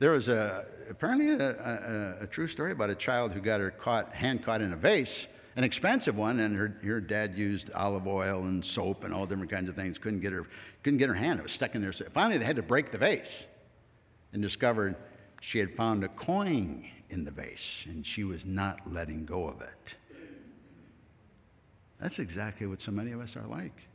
There 0.00 0.10
was 0.10 0.26
a, 0.26 0.66
apparently 0.90 1.30
a, 1.30 2.16
a, 2.18 2.24
a 2.24 2.26
true 2.26 2.48
story 2.48 2.72
about 2.72 2.90
a 2.90 2.96
child 2.96 3.30
who 3.30 3.40
got 3.40 3.60
her 3.60 3.70
caught, 3.70 4.12
hand 4.12 4.42
caught 4.42 4.62
in 4.62 4.72
a 4.72 4.76
vase, 4.76 5.28
an 5.54 5.62
expensive 5.62 6.16
one, 6.16 6.40
and 6.40 6.56
her, 6.56 6.76
her 6.82 7.00
dad 7.00 7.38
used 7.38 7.70
olive 7.72 8.08
oil 8.08 8.42
and 8.42 8.64
soap 8.64 9.04
and 9.04 9.14
all 9.14 9.26
different 9.26 9.52
kinds 9.52 9.68
of 9.68 9.76
things. 9.76 9.96
Couldn't 9.96 10.22
get 10.22 10.32
her, 10.32 10.48
couldn't 10.82 10.98
get 10.98 11.08
her 11.08 11.14
hand. 11.14 11.38
It 11.38 11.44
was 11.44 11.52
stuck 11.52 11.76
in 11.76 11.82
there. 11.82 11.92
Finally, 11.92 12.38
they 12.38 12.44
had 12.44 12.56
to 12.56 12.64
break 12.64 12.90
the 12.90 12.98
vase 12.98 13.46
and 14.32 14.42
discovered 14.42 14.96
she 15.40 15.58
had 15.58 15.74
found 15.74 16.04
a 16.04 16.08
coin 16.08 16.88
in 17.10 17.24
the 17.24 17.30
vase, 17.30 17.86
and 17.88 18.06
she 18.06 18.24
was 18.24 18.46
not 18.46 18.80
letting 18.90 19.26
go 19.26 19.46
of 19.46 19.60
it. 19.60 19.94
That's 22.00 22.18
exactly 22.18 22.66
what 22.66 22.80
so 22.80 22.90
many 22.90 23.12
of 23.12 23.20
us 23.20 23.36
are 23.36 23.46
like. 23.46 23.88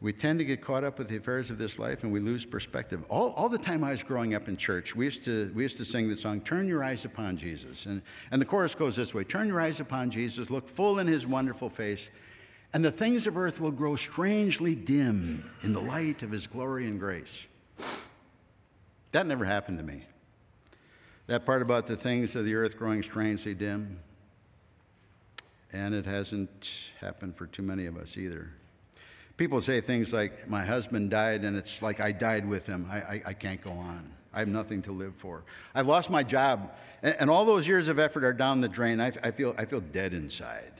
We 0.00 0.12
tend 0.12 0.40
to 0.40 0.44
get 0.44 0.60
caught 0.60 0.82
up 0.82 0.98
with 0.98 1.06
the 1.08 1.16
affairs 1.16 1.48
of 1.48 1.58
this 1.58 1.78
life 1.78 2.02
and 2.02 2.12
we 2.12 2.18
lose 2.18 2.44
perspective. 2.44 3.04
All, 3.08 3.30
all 3.32 3.48
the 3.48 3.56
time 3.56 3.84
I 3.84 3.92
was 3.92 4.02
growing 4.02 4.34
up 4.34 4.48
in 4.48 4.56
church, 4.56 4.96
we 4.96 5.04
used, 5.04 5.22
to, 5.24 5.52
we 5.54 5.62
used 5.62 5.76
to 5.76 5.84
sing 5.84 6.08
the 6.08 6.16
song, 6.16 6.40
Turn 6.40 6.66
Your 6.66 6.82
Eyes 6.82 7.04
Upon 7.04 7.36
Jesus. 7.36 7.86
And, 7.86 8.02
and 8.32 8.42
the 8.42 8.46
chorus 8.46 8.74
goes 8.74 8.96
this 8.96 9.14
way 9.14 9.22
Turn 9.22 9.46
your 9.46 9.60
eyes 9.60 9.78
upon 9.78 10.10
Jesus, 10.10 10.50
look 10.50 10.68
full 10.68 10.98
in 10.98 11.06
his 11.06 11.24
wonderful 11.24 11.70
face, 11.70 12.10
and 12.74 12.84
the 12.84 12.90
things 12.90 13.28
of 13.28 13.36
earth 13.36 13.60
will 13.60 13.70
grow 13.70 13.94
strangely 13.94 14.74
dim 14.74 15.48
in 15.62 15.72
the 15.72 15.80
light 15.80 16.22
of 16.22 16.32
his 16.32 16.48
glory 16.48 16.88
and 16.88 16.98
grace. 16.98 17.46
That 19.12 19.26
never 19.26 19.44
happened 19.44 19.78
to 19.78 19.84
me. 19.84 20.04
That 21.26 21.46
part 21.46 21.62
about 21.62 21.86
the 21.86 21.96
things 21.96 22.34
of 22.34 22.44
the 22.44 22.54
earth 22.54 22.76
growing 22.76 23.02
strangely 23.02 23.54
dim, 23.54 24.00
and 25.72 25.94
it 25.94 26.04
hasn't 26.04 26.70
happened 27.00 27.36
for 27.36 27.46
too 27.46 27.62
many 27.62 27.86
of 27.86 27.96
us 27.96 28.16
either. 28.16 28.50
People 29.36 29.60
say 29.60 29.80
things 29.80 30.12
like, 30.12 30.48
My 30.48 30.64
husband 30.64 31.10
died, 31.10 31.44
and 31.44 31.56
it's 31.56 31.80
like 31.80 32.00
I 32.00 32.12
died 32.12 32.46
with 32.46 32.66
him. 32.66 32.86
I, 32.90 32.96
I, 32.96 33.22
I 33.26 33.32
can't 33.32 33.62
go 33.62 33.70
on. 33.70 34.12
I 34.34 34.40
have 34.40 34.48
nothing 34.48 34.82
to 34.82 34.92
live 34.92 35.14
for. 35.16 35.44
I've 35.74 35.86
lost 35.86 36.10
my 36.10 36.22
job, 36.22 36.74
and, 37.02 37.14
and 37.20 37.30
all 37.30 37.44
those 37.44 37.66
years 37.68 37.88
of 37.88 37.98
effort 37.98 38.24
are 38.24 38.32
down 38.32 38.60
the 38.60 38.68
drain. 38.68 39.00
I, 39.00 39.12
I, 39.22 39.30
feel, 39.30 39.54
I 39.58 39.64
feel 39.66 39.80
dead 39.80 40.14
inside. 40.14 40.72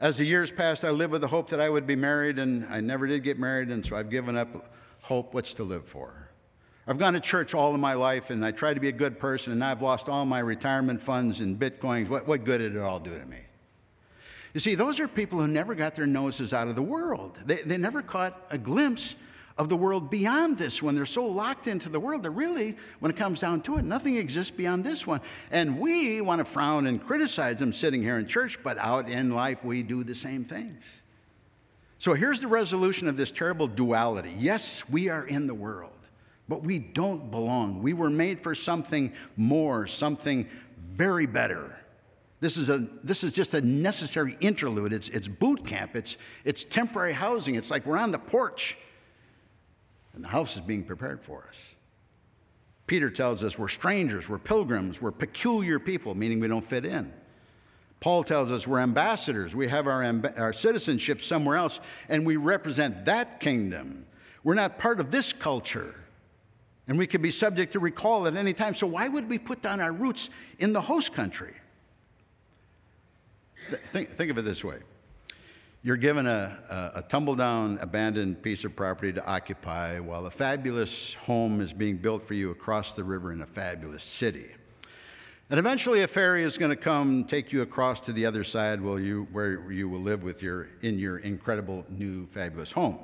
As 0.00 0.16
the 0.18 0.24
years 0.24 0.50
passed, 0.50 0.84
I 0.84 0.90
lived 0.90 1.12
with 1.12 1.20
the 1.20 1.28
hope 1.28 1.50
that 1.50 1.60
I 1.60 1.68
would 1.68 1.86
be 1.86 1.96
married, 1.96 2.38
and 2.38 2.66
I 2.66 2.80
never 2.80 3.06
did 3.06 3.22
get 3.22 3.38
married, 3.38 3.68
and 3.68 3.84
so 3.84 3.94
I've 3.94 4.10
given 4.10 4.36
up 4.36 4.74
hope. 5.02 5.34
What's 5.34 5.54
to 5.54 5.64
live 5.64 5.86
for? 5.86 6.21
I've 6.92 6.98
gone 6.98 7.14
to 7.14 7.20
church 7.20 7.54
all 7.54 7.72
of 7.72 7.80
my 7.80 7.94
life, 7.94 8.28
and 8.28 8.44
I 8.44 8.50
tried 8.50 8.74
to 8.74 8.80
be 8.80 8.88
a 8.88 8.92
good 8.92 9.18
person, 9.18 9.50
and 9.54 9.64
I've 9.64 9.80
lost 9.80 10.10
all 10.10 10.26
my 10.26 10.40
retirement 10.40 11.02
funds 11.02 11.40
and 11.40 11.58
bitcoins. 11.58 12.10
What, 12.10 12.28
what 12.28 12.44
good 12.44 12.58
did 12.58 12.76
it 12.76 12.82
all 12.82 13.00
do 13.00 13.18
to 13.18 13.24
me? 13.24 13.38
You 14.52 14.60
see, 14.60 14.74
those 14.74 15.00
are 15.00 15.08
people 15.08 15.38
who 15.38 15.48
never 15.48 15.74
got 15.74 15.94
their 15.94 16.04
noses 16.04 16.52
out 16.52 16.68
of 16.68 16.76
the 16.76 16.82
world. 16.82 17.38
They, 17.46 17.62
they 17.62 17.78
never 17.78 18.02
caught 18.02 18.38
a 18.50 18.58
glimpse 18.58 19.14
of 19.56 19.70
the 19.70 19.74
world 19.76 20.10
beyond 20.10 20.58
this 20.58 20.82
one. 20.82 20.94
They're 20.94 21.06
so 21.06 21.24
locked 21.24 21.66
into 21.66 21.88
the 21.88 21.98
world 21.98 22.24
that 22.24 22.32
really, 22.32 22.76
when 23.00 23.10
it 23.10 23.16
comes 23.16 23.40
down 23.40 23.62
to 23.62 23.78
it, 23.78 23.86
nothing 23.86 24.18
exists 24.18 24.50
beyond 24.50 24.84
this 24.84 25.06
one. 25.06 25.22
And 25.50 25.80
we 25.80 26.20
want 26.20 26.40
to 26.40 26.44
frown 26.44 26.86
and 26.86 27.02
criticize 27.02 27.56
them 27.56 27.72
sitting 27.72 28.02
here 28.02 28.18
in 28.18 28.26
church, 28.26 28.62
but 28.62 28.76
out 28.76 29.08
in 29.08 29.30
life 29.30 29.64
we 29.64 29.82
do 29.82 30.04
the 30.04 30.14
same 30.14 30.44
things. 30.44 31.00
So 31.98 32.12
here's 32.12 32.40
the 32.40 32.48
resolution 32.48 33.08
of 33.08 33.16
this 33.16 33.32
terrible 33.32 33.66
duality. 33.66 34.36
Yes, 34.38 34.86
we 34.90 35.08
are 35.08 35.26
in 35.26 35.46
the 35.46 35.54
world, 35.54 35.92
but 36.48 36.62
we 36.62 36.78
don't 36.78 37.30
belong. 37.30 37.82
We 37.82 37.92
were 37.92 38.10
made 38.10 38.42
for 38.42 38.54
something 38.54 39.12
more, 39.36 39.86
something 39.86 40.48
very 40.90 41.26
better. 41.26 41.78
This 42.40 42.56
is, 42.56 42.70
a, 42.70 42.88
this 43.04 43.22
is 43.22 43.32
just 43.32 43.54
a 43.54 43.60
necessary 43.60 44.36
interlude. 44.40 44.92
It's, 44.92 45.08
it's 45.08 45.28
boot 45.28 45.64
camp, 45.64 45.94
it's, 45.94 46.16
it's 46.44 46.64
temporary 46.64 47.12
housing. 47.12 47.54
It's 47.54 47.70
like 47.70 47.86
we're 47.86 47.98
on 47.98 48.10
the 48.10 48.18
porch, 48.18 48.76
and 50.14 50.24
the 50.24 50.28
house 50.28 50.56
is 50.56 50.60
being 50.60 50.84
prepared 50.84 51.22
for 51.22 51.46
us. 51.48 51.74
Peter 52.86 53.10
tells 53.10 53.44
us 53.44 53.58
we're 53.58 53.68
strangers, 53.68 54.28
we're 54.28 54.38
pilgrims, 54.38 55.00
we're 55.00 55.12
peculiar 55.12 55.78
people, 55.78 56.14
meaning 56.14 56.40
we 56.40 56.48
don't 56.48 56.64
fit 56.64 56.84
in. 56.84 57.12
Paul 58.00 58.24
tells 58.24 58.50
us 58.50 58.66
we're 58.66 58.80
ambassadors. 58.80 59.54
We 59.54 59.68
have 59.68 59.86
our, 59.86 60.02
amb- 60.02 60.38
our 60.38 60.52
citizenship 60.52 61.20
somewhere 61.20 61.56
else, 61.56 61.78
and 62.08 62.26
we 62.26 62.36
represent 62.36 63.04
that 63.04 63.38
kingdom. 63.38 64.04
We're 64.42 64.54
not 64.54 64.80
part 64.80 64.98
of 64.98 65.12
this 65.12 65.32
culture, 65.32 65.94
and 66.92 66.98
we 66.98 67.06
could 67.06 67.22
be 67.22 67.30
subject 67.30 67.72
to 67.72 67.78
recall 67.78 68.26
at 68.26 68.36
any 68.36 68.52
time. 68.52 68.74
So, 68.74 68.86
why 68.86 69.08
would 69.08 69.26
we 69.26 69.38
put 69.38 69.62
down 69.62 69.80
our 69.80 69.92
roots 69.92 70.28
in 70.58 70.74
the 70.74 70.80
host 70.82 71.14
country? 71.14 71.54
think, 73.94 74.10
think 74.10 74.30
of 74.30 74.36
it 74.36 74.42
this 74.42 74.62
way 74.62 74.76
you're 75.82 75.96
given 75.96 76.26
a, 76.26 76.92
a, 76.94 76.98
a 76.98 77.02
tumble 77.08 77.34
down, 77.34 77.78
abandoned 77.80 78.42
piece 78.42 78.64
of 78.64 78.76
property 78.76 79.10
to 79.10 79.24
occupy 79.24 80.00
while 80.00 80.26
a 80.26 80.30
fabulous 80.30 81.14
home 81.14 81.62
is 81.62 81.72
being 81.72 81.96
built 81.96 82.22
for 82.22 82.34
you 82.34 82.50
across 82.50 82.92
the 82.92 83.02
river 83.02 83.32
in 83.32 83.40
a 83.40 83.46
fabulous 83.46 84.04
city. 84.04 84.50
And 85.48 85.58
eventually, 85.58 86.02
a 86.02 86.06
ferry 86.06 86.44
is 86.44 86.58
going 86.58 86.68
to 86.68 86.76
come 86.76 87.24
take 87.24 87.54
you 87.54 87.62
across 87.62 88.00
to 88.00 88.12
the 88.12 88.26
other 88.26 88.44
side 88.44 88.82
where 88.82 89.00
you, 89.00 89.26
where 89.32 89.72
you 89.72 89.88
will 89.88 90.00
live 90.00 90.22
with 90.22 90.42
your, 90.42 90.68
in 90.82 90.98
your 90.98 91.20
incredible 91.20 91.86
new 91.88 92.26
fabulous 92.26 92.70
home. 92.70 92.98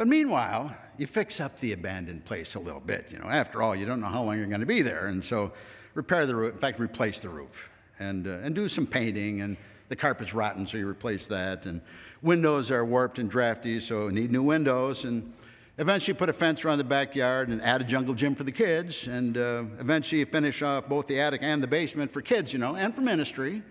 But 0.00 0.08
meanwhile, 0.08 0.74
you 0.96 1.06
fix 1.06 1.42
up 1.42 1.60
the 1.60 1.74
abandoned 1.74 2.24
place 2.24 2.54
a 2.54 2.58
little 2.58 2.80
bit. 2.80 3.08
You 3.12 3.18
know, 3.18 3.26
after 3.26 3.60
all, 3.60 3.76
you 3.76 3.84
don't 3.84 4.00
know 4.00 4.06
how 4.06 4.22
long 4.22 4.38
you're 4.38 4.46
going 4.46 4.60
to 4.60 4.66
be 4.66 4.80
there. 4.80 5.08
And 5.08 5.22
so 5.22 5.52
repair 5.92 6.24
the 6.24 6.34
roof, 6.34 6.54
in 6.54 6.58
fact, 6.58 6.80
replace 6.80 7.20
the 7.20 7.28
roof 7.28 7.68
and, 7.98 8.26
uh, 8.26 8.38
and 8.38 8.54
do 8.54 8.66
some 8.66 8.86
painting. 8.86 9.42
And 9.42 9.58
the 9.90 9.96
carpet's 9.96 10.32
rotten, 10.32 10.66
so 10.66 10.78
you 10.78 10.88
replace 10.88 11.26
that. 11.26 11.66
And 11.66 11.82
windows 12.22 12.70
are 12.70 12.82
warped 12.82 13.18
and 13.18 13.28
drafty, 13.28 13.78
so 13.78 14.08
need 14.08 14.32
new 14.32 14.42
windows. 14.42 15.04
And 15.04 15.34
eventually 15.76 16.14
put 16.14 16.30
a 16.30 16.32
fence 16.32 16.64
around 16.64 16.78
the 16.78 16.84
backyard 16.84 17.50
and 17.50 17.60
add 17.60 17.82
a 17.82 17.84
jungle 17.84 18.14
gym 18.14 18.34
for 18.34 18.44
the 18.44 18.52
kids. 18.52 19.06
And 19.06 19.36
uh, 19.36 19.64
eventually 19.80 20.24
finish 20.24 20.62
off 20.62 20.88
both 20.88 21.08
the 21.08 21.20
attic 21.20 21.42
and 21.42 21.62
the 21.62 21.66
basement 21.66 22.10
for 22.10 22.22
kids, 22.22 22.54
you 22.54 22.58
know, 22.58 22.74
and 22.74 22.94
for 22.94 23.02
ministry. 23.02 23.62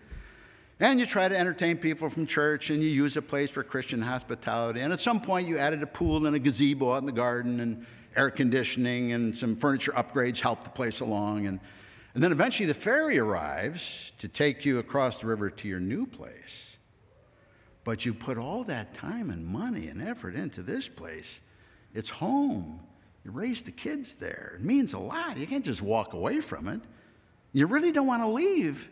And 0.79 0.99
you 0.99 1.05
try 1.05 1.27
to 1.27 1.37
entertain 1.37 1.77
people 1.77 2.09
from 2.09 2.25
church 2.25 2.69
and 2.69 2.81
you 2.81 2.87
use 2.87 3.17
a 3.17 3.21
place 3.21 3.49
for 3.49 3.63
Christian 3.63 4.01
hospitality. 4.01 4.79
And 4.79 4.93
at 4.93 5.01
some 5.01 5.19
point, 5.19 5.47
you 5.47 5.57
added 5.57 5.83
a 5.83 5.87
pool 5.87 6.25
and 6.25 6.35
a 6.35 6.39
gazebo 6.39 6.93
out 6.93 6.99
in 6.99 7.05
the 7.05 7.11
garden 7.11 7.59
and 7.59 7.85
air 8.15 8.29
conditioning 8.29 9.11
and 9.11 9.37
some 9.37 9.57
furniture 9.57 9.91
upgrades 9.91 10.39
helped 10.39 10.63
the 10.63 10.69
place 10.69 11.01
along. 11.01 11.47
And, 11.47 11.59
and 12.13 12.23
then 12.23 12.31
eventually, 12.31 12.65
the 12.65 12.73
ferry 12.73 13.19
arrives 13.19 14.13
to 14.19 14.29
take 14.29 14.65
you 14.65 14.79
across 14.79 15.19
the 15.19 15.27
river 15.27 15.49
to 15.49 15.67
your 15.67 15.81
new 15.81 16.05
place. 16.05 16.77
But 17.83 18.05
you 18.05 18.13
put 18.13 18.37
all 18.37 18.63
that 18.65 18.93
time 18.93 19.31
and 19.31 19.45
money 19.45 19.87
and 19.87 20.01
effort 20.01 20.35
into 20.35 20.61
this 20.61 20.87
place. 20.87 21.41
It's 21.93 22.09
home. 22.09 22.79
You 23.25 23.31
raise 23.31 23.63
the 23.63 23.71
kids 23.71 24.13
there. 24.13 24.53
It 24.55 24.63
means 24.63 24.93
a 24.93 24.99
lot. 24.99 25.37
You 25.37 25.45
can't 25.45 25.65
just 25.65 25.81
walk 25.81 26.13
away 26.13 26.39
from 26.39 26.69
it. 26.69 26.79
You 27.51 27.67
really 27.67 27.91
don't 27.91 28.07
want 28.07 28.23
to 28.23 28.27
leave. 28.27 28.87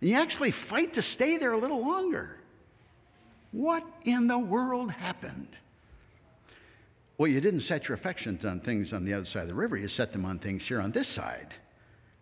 You 0.00 0.14
actually 0.14 0.50
fight 0.50 0.94
to 0.94 1.02
stay 1.02 1.36
there 1.36 1.52
a 1.52 1.58
little 1.58 1.80
longer. 1.80 2.36
What 3.52 3.86
in 4.04 4.26
the 4.26 4.38
world 4.38 4.90
happened? 4.90 5.48
Well, 7.18 7.28
you 7.28 7.40
didn't 7.40 7.60
set 7.60 7.88
your 7.88 7.94
affections 7.96 8.44
on 8.46 8.60
things 8.60 8.92
on 8.94 9.04
the 9.04 9.12
other 9.12 9.26
side 9.26 9.42
of 9.42 9.48
the 9.48 9.54
river, 9.54 9.76
you 9.76 9.88
set 9.88 10.12
them 10.12 10.24
on 10.24 10.38
things 10.38 10.66
here 10.66 10.80
on 10.80 10.90
this 10.90 11.06
side, 11.06 11.48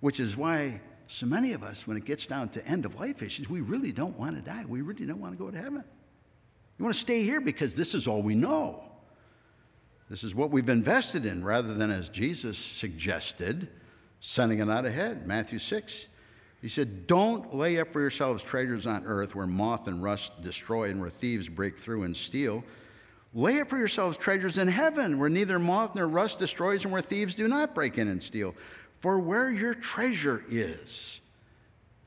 which 0.01 0.19
is 0.19 0.37
why 0.37 0.81
so 1.07 1.25
many 1.27 1.53
of 1.53 1.63
us, 1.63 1.87
when 1.87 1.97
it 1.97 2.05
gets 2.05 2.27
down 2.27 2.49
to 2.51 2.67
end 2.67 2.85
of 2.85 2.99
life 2.99 3.23
issues, 3.23 3.49
we 3.49 3.61
really 3.61 3.93
don't 3.93 4.19
want 4.19 4.37
to 4.37 4.43
die. 4.43 4.65
We 4.67 4.83
really 4.83 5.07
don't 5.07 5.21
want 5.21 5.39
to 5.39 5.43
go 5.43 5.51
to 5.51 5.57
heaven. 5.57 5.85
We 6.79 6.83
want 6.83 6.95
to 6.95 7.01
stay 7.01 7.23
here 7.23 7.41
because 7.41 7.75
this 7.75 7.95
is 7.95 8.07
all 8.07 8.23
we 8.23 8.35
know. 8.35 8.83
This 10.11 10.25
is 10.25 10.35
what 10.35 10.51
we've 10.51 10.69
invested 10.69 11.27
in 11.27 11.45
rather 11.45 11.75
than, 11.75 11.91
as 11.91 12.09
Jesus 12.09 12.59
suggested, 12.59 13.69
sending 14.21 14.59
it 14.59 14.69
out 14.69 14.85
ahead. 14.85 15.27
Matthew 15.27 15.59
6. 15.59 16.07
He 16.61 16.69
said, 16.69 17.07
Don't 17.07 17.55
lay 17.55 17.79
up 17.79 17.93
for 17.93 18.01
yourselves 18.01 18.43
treasures 18.43 18.87
on 18.87 19.05
earth 19.07 19.35
where 19.35 19.47
moth 19.47 19.87
and 19.87 20.03
rust 20.03 20.41
destroy 20.43 20.91
and 20.91 21.01
where 21.01 21.11
thieves 21.11 21.49
break 21.49 21.79
through 21.79 22.03
and 22.03 22.17
steal. 22.17 22.65
Lay 23.35 23.61
up 23.61 23.69
for 23.69 23.79
yourselves 23.79 24.17
treasures 24.17 24.59
in 24.59 24.69
heaven 24.69 25.19
where 25.19 25.29
neither 25.29 25.59
moth 25.59 25.95
nor 25.95 26.09
rust 26.09 26.39
destroys 26.39 26.85
and 26.85 26.93
where 26.93 27.03
thieves 27.03 27.35
do 27.35 27.47
not 27.47 27.75
break 27.75 27.99
in 27.99 28.09
and 28.09 28.23
steal. 28.23 28.55
For 29.01 29.19
where 29.19 29.51
your 29.51 29.75
treasure 29.75 30.45
is, 30.49 31.21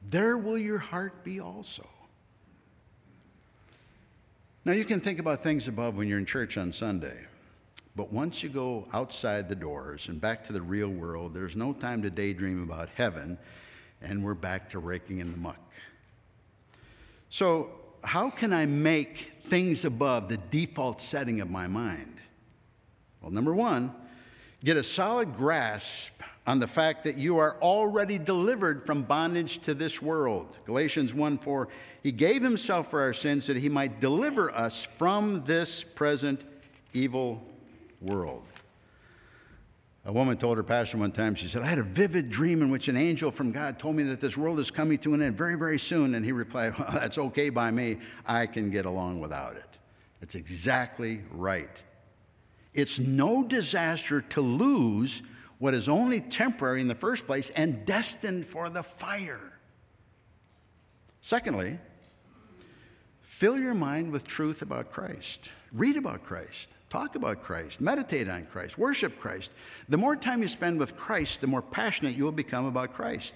there 0.10 0.38
will 0.38 0.58
your 0.58 0.80
heart 0.80 1.24
be 1.24 1.40
also. 1.40 1.88
Now, 4.66 4.74
you 4.74 4.86
can 4.86 5.00
think 5.00 5.20
about 5.20 5.42
things 5.42 5.68
above 5.68 5.96
when 5.96 6.08
you're 6.08 6.20
in 6.20 6.26
church 6.26 6.58
on 6.58 6.72
Sunday. 6.74 7.18
But 7.96 8.14
once 8.14 8.44
you 8.44 8.50
go 8.50 8.88
outside 8.94 9.50
the 9.50 9.56
doors 9.56 10.08
and 10.08 10.22
back 10.22 10.44
to 10.46 10.54
the 10.54 10.62
real 10.62 10.90
world, 10.90 11.34
there's 11.34 11.56
no 11.56 11.74
time 11.74 12.02
to 12.04 12.10
daydream 12.10 12.62
about 12.62 12.90
heaven 12.96 13.38
and 14.02 14.24
we're 14.24 14.34
back 14.34 14.70
to 14.72 14.80
raking 14.80 15.20
in 15.20 15.32
the 15.32 15.38
muck. 15.38 15.60
So, 17.30 17.70
how 18.04 18.30
can 18.30 18.52
I 18.52 18.66
make 18.66 19.32
things 19.46 19.86
above 19.86 20.28
the 20.28 20.38
default 20.38 21.02
setting 21.02 21.40
of 21.40 21.50
my 21.50 21.68
mind? 21.68 22.18
Well, 23.22 23.32
number 23.32 23.54
one, 23.54 23.94
get 24.64 24.78
a 24.78 24.84
solid 24.84 25.36
grasp 25.36 26.14
on 26.48 26.60
the 26.60 26.68
fact 26.68 27.04
that 27.04 27.18
you 27.18 27.38
are 27.38 27.56
already 27.62 28.18
delivered 28.18 28.86
from 28.86 29.04
bondage 29.04 29.60
to 29.60 29.74
this 29.74 30.02
world. 30.02 30.58
Galatians 30.66 31.14
1 31.14 31.38
4, 31.38 31.68
He 32.02 32.12
gave 32.12 32.42
Himself 32.42 32.90
for 32.90 33.02
our 33.02 33.14
sins 33.14 33.48
that 33.48 33.58
He 33.58 33.70
might 33.70 34.00
deliver 34.00 34.52
us 34.52 34.84
from 34.98 35.44
this 35.46 35.84
present 35.84 36.42
evil 36.94 37.44
world. 38.02 38.44
A 40.04 40.12
woman 40.12 40.36
told 40.38 40.58
her 40.58 40.64
pastor 40.64 40.98
one 40.98 41.12
time, 41.12 41.36
she 41.36 41.48
said, 41.48 41.62
I 41.62 41.68
had 41.68 41.78
a 41.78 41.84
vivid 41.84 42.32
dream 42.32 42.64
in 42.64 42.72
which 42.72 42.88
an 42.88 42.98
angel 42.98 43.30
from 43.30 43.52
God 43.52 43.78
told 43.78 43.96
me 43.96 44.04
that 44.04 44.20
this 44.20 44.36
world 44.36 44.60
is 44.60 44.72
coming 44.72 44.98
to 45.00 45.14
an 45.14 45.22
end 45.22 45.38
very, 45.38 45.56
very 45.56 45.78
soon. 45.78 46.16
And 46.16 46.26
he 46.26 46.32
replied, 46.32 46.76
well, 46.80 46.90
That's 46.92 47.20
okay 47.20 47.50
by 47.50 47.70
me. 47.70 47.98
I 48.26 48.48
can 48.48 48.72
get 48.72 48.86
along 48.86 49.20
without 49.20 49.56
it. 49.56 49.78
That's 50.20 50.34
exactly 50.34 51.22
right. 51.32 51.82
It's 52.74 53.00
no 53.00 53.44
disaster 53.44 54.22
to 54.22 54.42
lose 54.42 55.22
what 55.60 55.76
is 55.76 55.88
only 55.88 56.22
temporary 56.22 56.82
in 56.82 56.88
the 56.88 56.96
first 56.96 57.28
place 57.28 57.52
and 57.52 57.86
destined 57.86 58.48
for 58.48 58.70
the 58.72 58.82
fire. 58.82 59.60
Secondly, 61.22 61.78
fill 63.22 63.60
your 63.60 63.76
mind 63.76 64.12
with 64.12 64.26
truth 64.26 64.64
about 64.64 64.90
Christ. 64.90 65.52
Read 65.72 65.98
about 65.98 66.24
Christ. 66.24 66.70
Talk 66.92 67.16
about 67.16 67.42
Christ, 67.42 67.80
meditate 67.80 68.28
on 68.28 68.46
Christ, 68.48 68.78
worship 68.78 69.18
Christ. 69.18 69.54
The 69.88 69.96
more 69.96 70.14
time 70.18 70.42
you 70.42 70.50
spend 70.50 70.78
with 70.78 70.98
Christ, 70.98 71.40
the 71.40 71.48
more 71.48 71.62
passionate 71.62 72.18
you 72.18 72.26
will 72.26 72.34
become 72.34 72.66
about 72.66 72.92
Christ. 72.94 73.34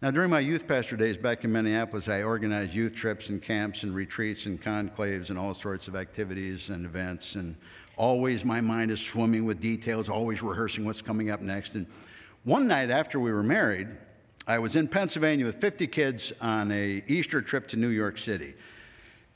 Now, 0.00 0.12
during 0.12 0.30
my 0.30 0.38
youth 0.38 0.68
pastor 0.68 0.96
days 0.96 1.16
back 1.16 1.42
in 1.42 1.50
Minneapolis, 1.50 2.06
I 2.06 2.22
organized 2.22 2.72
youth 2.72 2.94
trips 2.94 3.30
and 3.30 3.42
camps 3.42 3.82
and 3.82 3.96
retreats 3.96 4.46
and 4.46 4.62
conclaves 4.62 5.30
and 5.30 5.38
all 5.40 5.54
sorts 5.54 5.88
of 5.88 5.96
activities 5.96 6.68
and 6.68 6.86
events. 6.86 7.34
And 7.34 7.56
always 7.96 8.44
my 8.44 8.60
mind 8.60 8.92
is 8.92 9.00
swimming 9.00 9.44
with 9.44 9.60
details, 9.60 10.08
always 10.08 10.40
rehearsing 10.40 10.84
what's 10.84 11.02
coming 11.02 11.30
up 11.30 11.40
next. 11.40 11.74
And 11.74 11.84
one 12.44 12.68
night 12.68 12.90
after 12.90 13.18
we 13.18 13.32
were 13.32 13.42
married, 13.42 13.88
I 14.46 14.60
was 14.60 14.76
in 14.76 14.86
Pennsylvania 14.86 15.44
with 15.44 15.60
50 15.60 15.88
kids 15.88 16.32
on 16.40 16.70
a 16.70 17.02
Easter 17.08 17.42
trip 17.42 17.66
to 17.68 17.76
New 17.76 17.88
York 17.88 18.18
City. 18.18 18.54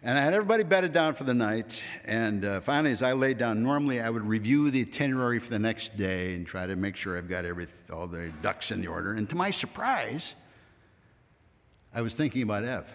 And 0.04 0.18
I 0.18 0.22
had 0.22 0.34
everybody 0.34 0.64
bedded 0.64 0.92
down 0.92 1.14
for 1.14 1.22
the 1.22 1.34
night. 1.34 1.80
And 2.04 2.44
uh, 2.44 2.60
finally, 2.60 2.90
as 2.90 3.02
I 3.02 3.12
laid 3.12 3.38
down, 3.38 3.62
normally 3.62 4.00
I 4.00 4.10
would 4.10 4.26
review 4.26 4.68
the 4.72 4.80
itinerary 4.80 5.38
for 5.38 5.48
the 5.48 5.60
next 5.60 5.96
day 5.96 6.34
and 6.34 6.44
try 6.44 6.66
to 6.66 6.74
make 6.74 6.96
sure 6.96 7.16
I've 7.16 7.28
got 7.28 7.44
every, 7.44 7.68
all 7.92 8.08
the 8.08 8.32
ducks 8.42 8.72
in 8.72 8.80
the 8.80 8.88
order. 8.88 9.12
And 9.12 9.28
to 9.30 9.36
my 9.36 9.52
surprise, 9.52 10.34
I 11.94 12.02
was 12.02 12.14
thinking 12.14 12.42
about 12.42 12.64
Ev. 12.64 12.92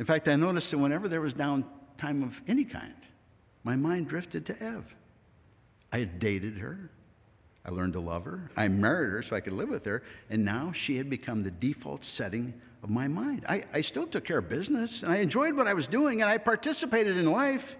In 0.00 0.06
fact, 0.06 0.26
I 0.26 0.34
noticed 0.34 0.72
that 0.72 0.78
whenever 0.78 1.06
there 1.06 1.20
was 1.20 1.34
downtime 1.34 2.24
of 2.24 2.40
any 2.48 2.64
kind, 2.64 2.94
my 3.62 3.76
mind 3.76 4.08
drifted 4.08 4.46
to 4.46 4.60
Ev. 4.60 4.96
I 5.92 6.00
had 6.00 6.18
dated 6.18 6.58
her. 6.58 6.90
I 7.64 7.70
learned 7.70 7.92
to 7.92 8.00
love 8.00 8.24
her. 8.24 8.50
I 8.56 8.68
married 8.68 9.12
her 9.12 9.22
so 9.22 9.36
I 9.36 9.40
could 9.40 9.52
live 9.52 9.68
with 9.68 9.84
her. 9.84 10.02
And 10.30 10.44
now 10.44 10.72
she 10.72 10.96
had 10.96 11.10
become 11.10 11.42
the 11.42 11.50
default 11.50 12.04
setting 12.04 12.54
of 12.82 12.90
my 12.90 13.06
mind. 13.08 13.44
I, 13.48 13.64
I 13.72 13.80
still 13.82 14.06
took 14.06 14.24
care 14.24 14.38
of 14.38 14.48
business 14.48 15.02
and 15.02 15.12
I 15.12 15.16
enjoyed 15.18 15.54
what 15.56 15.66
I 15.66 15.74
was 15.74 15.86
doing 15.86 16.22
and 16.22 16.30
I 16.30 16.38
participated 16.38 17.16
in 17.16 17.30
life. 17.30 17.76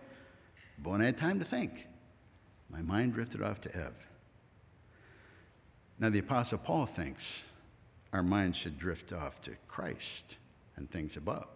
But 0.83 0.91
when 0.91 1.03
I 1.03 1.07
had 1.07 1.17
time 1.17 1.39
to 1.39 1.45
think, 1.45 1.87
my 2.71 2.83
mind 2.83 3.15
drifted 3.15 3.43
off 3.43 3.61
to 3.63 3.77
Ev. 3.77 3.95
Now, 5.99 6.09
the 6.09 6.21
Apostle 6.21 6.59
Paul 6.59 6.87
thinks 6.87 7.45
our 8.13 8.23
minds 8.23 8.57
should 8.57 8.79
drift 8.79 9.13
off 9.13 9.43
to 9.43 9.53
Christ 9.69 10.37
and 10.77 10.91
things 10.91 11.17
above. 11.17 11.49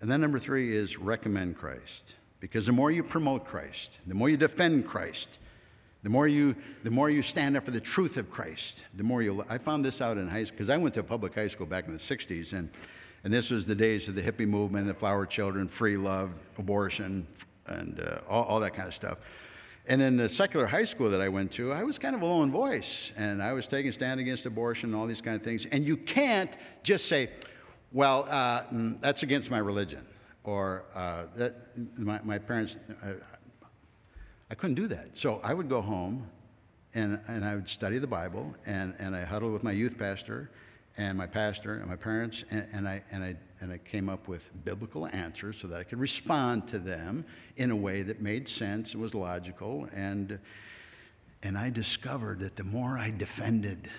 And 0.00 0.10
then 0.10 0.20
number 0.20 0.38
three 0.38 0.74
is 0.76 0.98
recommend 0.98 1.56
Christ. 1.56 2.14
Because 2.40 2.66
the 2.66 2.72
more 2.72 2.90
you 2.90 3.02
promote 3.02 3.44
Christ, 3.44 3.98
the 4.06 4.14
more 4.14 4.30
you 4.30 4.36
defend 4.36 4.86
Christ, 4.86 5.38
the 6.02 6.08
more 6.08 6.28
you, 6.28 6.54
the 6.84 6.90
more 6.90 7.10
you 7.10 7.22
stand 7.22 7.56
up 7.56 7.64
for 7.64 7.72
the 7.72 7.80
truth 7.80 8.16
of 8.16 8.30
Christ, 8.30 8.84
the 8.94 9.02
more 9.02 9.22
you. 9.22 9.44
I 9.48 9.58
found 9.58 9.84
this 9.84 10.00
out 10.00 10.16
in 10.16 10.28
high 10.28 10.44
school 10.44 10.56
because 10.58 10.70
I 10.70 10.76
went 10.76 10.94
to 10.94 11.00
a 11.00 11.04
public 11.04 11.34
high 11.34 11.48
school 11.48 11.66
back 11.66 11.86
in 11.86 11.92
the 11.92 11.98
'60s, 11.98 12.52
and 12.52 12.70
and 13.24 13.32
this 13.32 13.50
was 13.50 13.66
the 13.66 13.74
days 13.74 14.06
of 14.08 14.14
the 14.14 14.22
hippie 14.22 14.46
movement, 14.46 14.86
the 14.86 14.94
flower 14.94 15.26
children, 15.26 15.66
free 15.68 15.96
love, 15.96 16.40
abortion, 16.56 17.26
and 17.66 18.00
uh, 18.00 18.20
all, 18.28 18.44
all 18.44 18.60
that 18.60 18.74
kind 18.74 18.86
of 18.86 18.94
stuff. 18.94 19.18
And 19.86 20.02
in 20.02 20.16
the 20.16 20.28
secular 20.28 20.66
high 20.66 20.84
school 20.84 21.10
that 21.10 21.20
I 21.20 21.28
went 21.28 21.50
to, 21.52 21.72
I 21.72 21.82
was 21.82 21.98
kind 21.98 22.14
of 22.14 22.22
a 22.22 22.26
lone 22.26 22.50
voice, 22.50 23.12
and 23.16 23.42
I 23.42 23.52
was 23.54 23.66
taking 23.66 23.88
a 23.88 23.92
stand 23.92 24.20
against 24.20 24.46
abortion 24.46 24.90
and 24.90 24.96
all 24.96 25.06
these 25.06 25.22
kind 25.22 25.34
of 25.34 25.42
things. 25.42 25.66
And 25.66 25.84
you 25.84 25.96
can't 25.96 26.54
just 26.82 27.06
say, 27.06 27.30
"Well, 27.92 28.26
uh, 28.28 28.62
mm, 28.64 29.00
that's 29.00 29.24
against 29.24 29.50
my 29.50 29.58
religion," 29.58 30.06
or 30.44 30.84
uh, 30.94 31.24
that 31.36 31.76
my, 31.98 32.20
my 32.22 32.38
parents. 32.38 32.76
I 34.50 34.54
couldn't 34.54 34.76
do 34.76 34.88
that. 34.88 35.10
So 35.14 35.40
I 35.42 35.54
would 35.54 35.68
go 35.68 35.80
home 35.80 36.26
and, 36.94 37.20
and 37.28 37.44
I 37.44 37.54
would 37.54 37.68
study 37.68 37.98
the 37.98 38.06
Bible 38.06 38.54
and, 38.66 38.94
and 38.98 39.14
I 39.14 39.24
huddled 39.24 39.52
with 39.52 39.62
my 39.62 39.72
youth 39.72 39.98
pastor 39.98 40.50
and 40.96 41.16
my 41.16 41.26
pastor 41.26 41.74
and 41.74 41.86
my 41.86 41.96
parents 41.96 42.44
and, 42.50 42.66
and, 42.72 42.88
I, 42.88 43.02
and, 43.10 43.22
I, 43.22 43.36
and 43.60 43.72
I 43.72 43.78
came 43.78 44.08
up 44.08 44.26
with 44.26 44.48
biblical 44.64 45.06
answers 45.06 45.58
so 45.58 45.68
that 45.68 45.78
I 45.78 45.84
could 45.84 46.00
respond 46.00 46.66
to 46.68 46.78
them 46.78 47.24
in 47.56 47.70
a 47.70 47.76
way 47.76 48.02
that 48.02 48.20
made 48.20 48.48
sense 48.48 48.94
and 48.94 49.02
was 49.02 49.14
logical. 49.14 49.86
And, 49.94 50.38
And 51.42 51.56
I 51.56 51.70
discovered 51.70 52.40
that 52.40 52.56
the 52.56 52.64
more 52.64 52.98
I 52.98 53.10
defended 53.10 53.90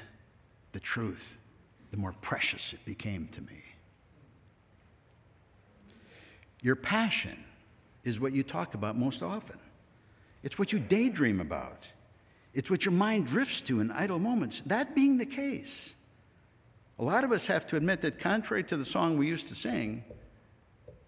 the 0.71 0.79
truth, 0.79 1.37
the 1.91 1.97
more 1.97 2.13
precious 2.21 2.73
it 2.73 2.83
became 2.85 3.27
to 3.29 3.41
me. 3.41 3.63
Your 6.61 6.75
passion 6.75 7.37
is 8.03 8.19
what 8.19 8.33
you 8.33 8.43
talk 8.43 8.73
about 8.73 8.97
most 8.97 9.23
often. 9.23 9.57
It's 10.43 10.57
what 10.57 10.71
you 10.71 10.79
daydream 10.79 11.39
about. 11.39 11.87
It's 12.53 12.69
what 12.69 12.85
your 12.85 12.93
mind 12.93 13.27
drifts 13.27 13.61
to 13.63 13.79
in 13.79 13.91
idle 13.91 14.19
moments. 14.19 14.61
That 14.65 14.95
being 14.95 15.17
the 15.17 15.25
case, 15.25 15.93
a 16.97 17.03
lot 17.03 17.23
of 17.23 17.31
us 17.31 17.45
have 17.47 17.67
to 17.67 17.77
admit 17.77 18.01
that, 18.01 18.19
contrary 18.19 18.63
to 18.65 18.77
the 18.77 18.85
song 18.85 19.17
we 19.17 19.27
used 19.27 19.47
to 19.49 19.55
sing, 19.55 20.03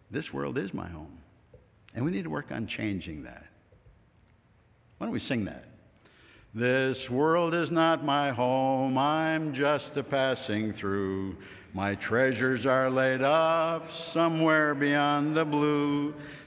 this 0.10 0.34
world 0.34 0.58
is 0.58 0.74
my 0.74 0.88
home. 0.88 1.17
And 1.96 2.06
we 2.06 2.12
need 2.12 2.24
to 2.24 2.30
work 2.30 2.52
on 2.52 2.67
changing 2.67 3.24
that. 3.24 3.46
Why 4.98 5.08
don't 5.08 5.13
we 5.13 5.20
sing 5.20 5.46
that? 5.46 5.65
This 6.54 7.10
world 7.10 7.54
is 7.54 7.72
not 7.72 8.04
my 8.04 8.30
home, 8.30 8.98
I'm 8.98 9.54
just 9.54 9.96
a 9.98 10.04
passing 10.04 10.74
through. 10.74 11.38
My 11.74 11.96
treasures 11.96 12.65
are 12.65 12.89
laid 12.89 13.22
up 13.22 13.91
somewhere 13.91 14.76
beyond 14.76 15.36
the 15.36 15.46
blue. 15.46 16.13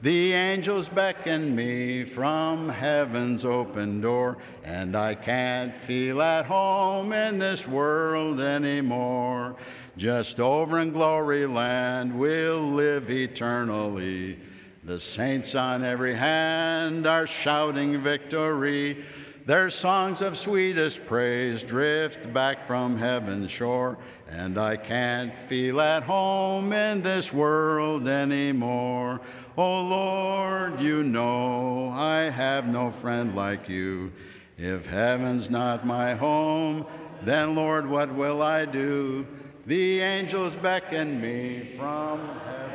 The 0.00 0.32
angels 0.32 0.88
beckon 0.88 1.56
me 1.56 2.04
from 2.04 2.68
heaven's 2.68 3.44
open 3.44 4.00
door, 4.00 4.38
and 4.62 4.94
I 4.94 5.16
can't 5.16 5.74
feel 5.74 6.22
at 6.22 6.46
home 6.46 7.12
in 7.12 7.40
this 7.40 7.66
world 7.66 8.38
anymore. 8.38 9.56
Just 9.96 10.38
over 10.38 10.78
in 10.78 10.92
glory 10.92 11.46
land 11.46 12.16
we'll 12.16 12.62
live 12.62 13.10
eternally. 13.10 14.38
The 14.84 15.00
saints 15.00 15.56
on 15.56 15.82
every 15.82 16.14
hand 16.14 17.04
are 17.08 17.26
shouting 17.26 18.00
victory. 18.00 19.04
Their 19.46 19.68
songs 19.68 20.22
of 20.22 20.38
sweetest 20.38 21.06
praise 21.06 21.64
drift 21.64 22.32
back 22.32 22.68
from 22.68 22.98
heaven's 22.98 23.50
shore, 23.50 23.98
and 24.28 24.58
I 24.58 24.76
can't 24.76 25.36
feel 25.36 25.80
at 25.80 26.04
home 26.04 26.72
in 26.72 27.02
this 27.02 27.32
world 27.32 28.06
anymore. 28.06 29.22
Oh 29.60 29.80
Lord, 29.80 30.80
you 30.80 31.02
know 31.02 31.90
I 31.90 32.30
have 32.30 32.68
no 32.68 32.92
friend 32.92 33.34
like 33.34 33.68
you. 33.68 34.12
If 34.56 34.86
heaven's 34.86 35.50
not 35.50 35.84
my 35.84 36.14
home, 36.14 36.86
then 37.22 37.56
Lord, 37.56 37.90
what 37.90 38.14
will 38.14 38.40
I 38.40 38.66
do? 38.66 39.26
The 39.66 39.98
angels 39.98 40.54
beckon 40.54 41.20
me 41.20 41.74
from 41.76 42.20
heaven. 42.44 42.67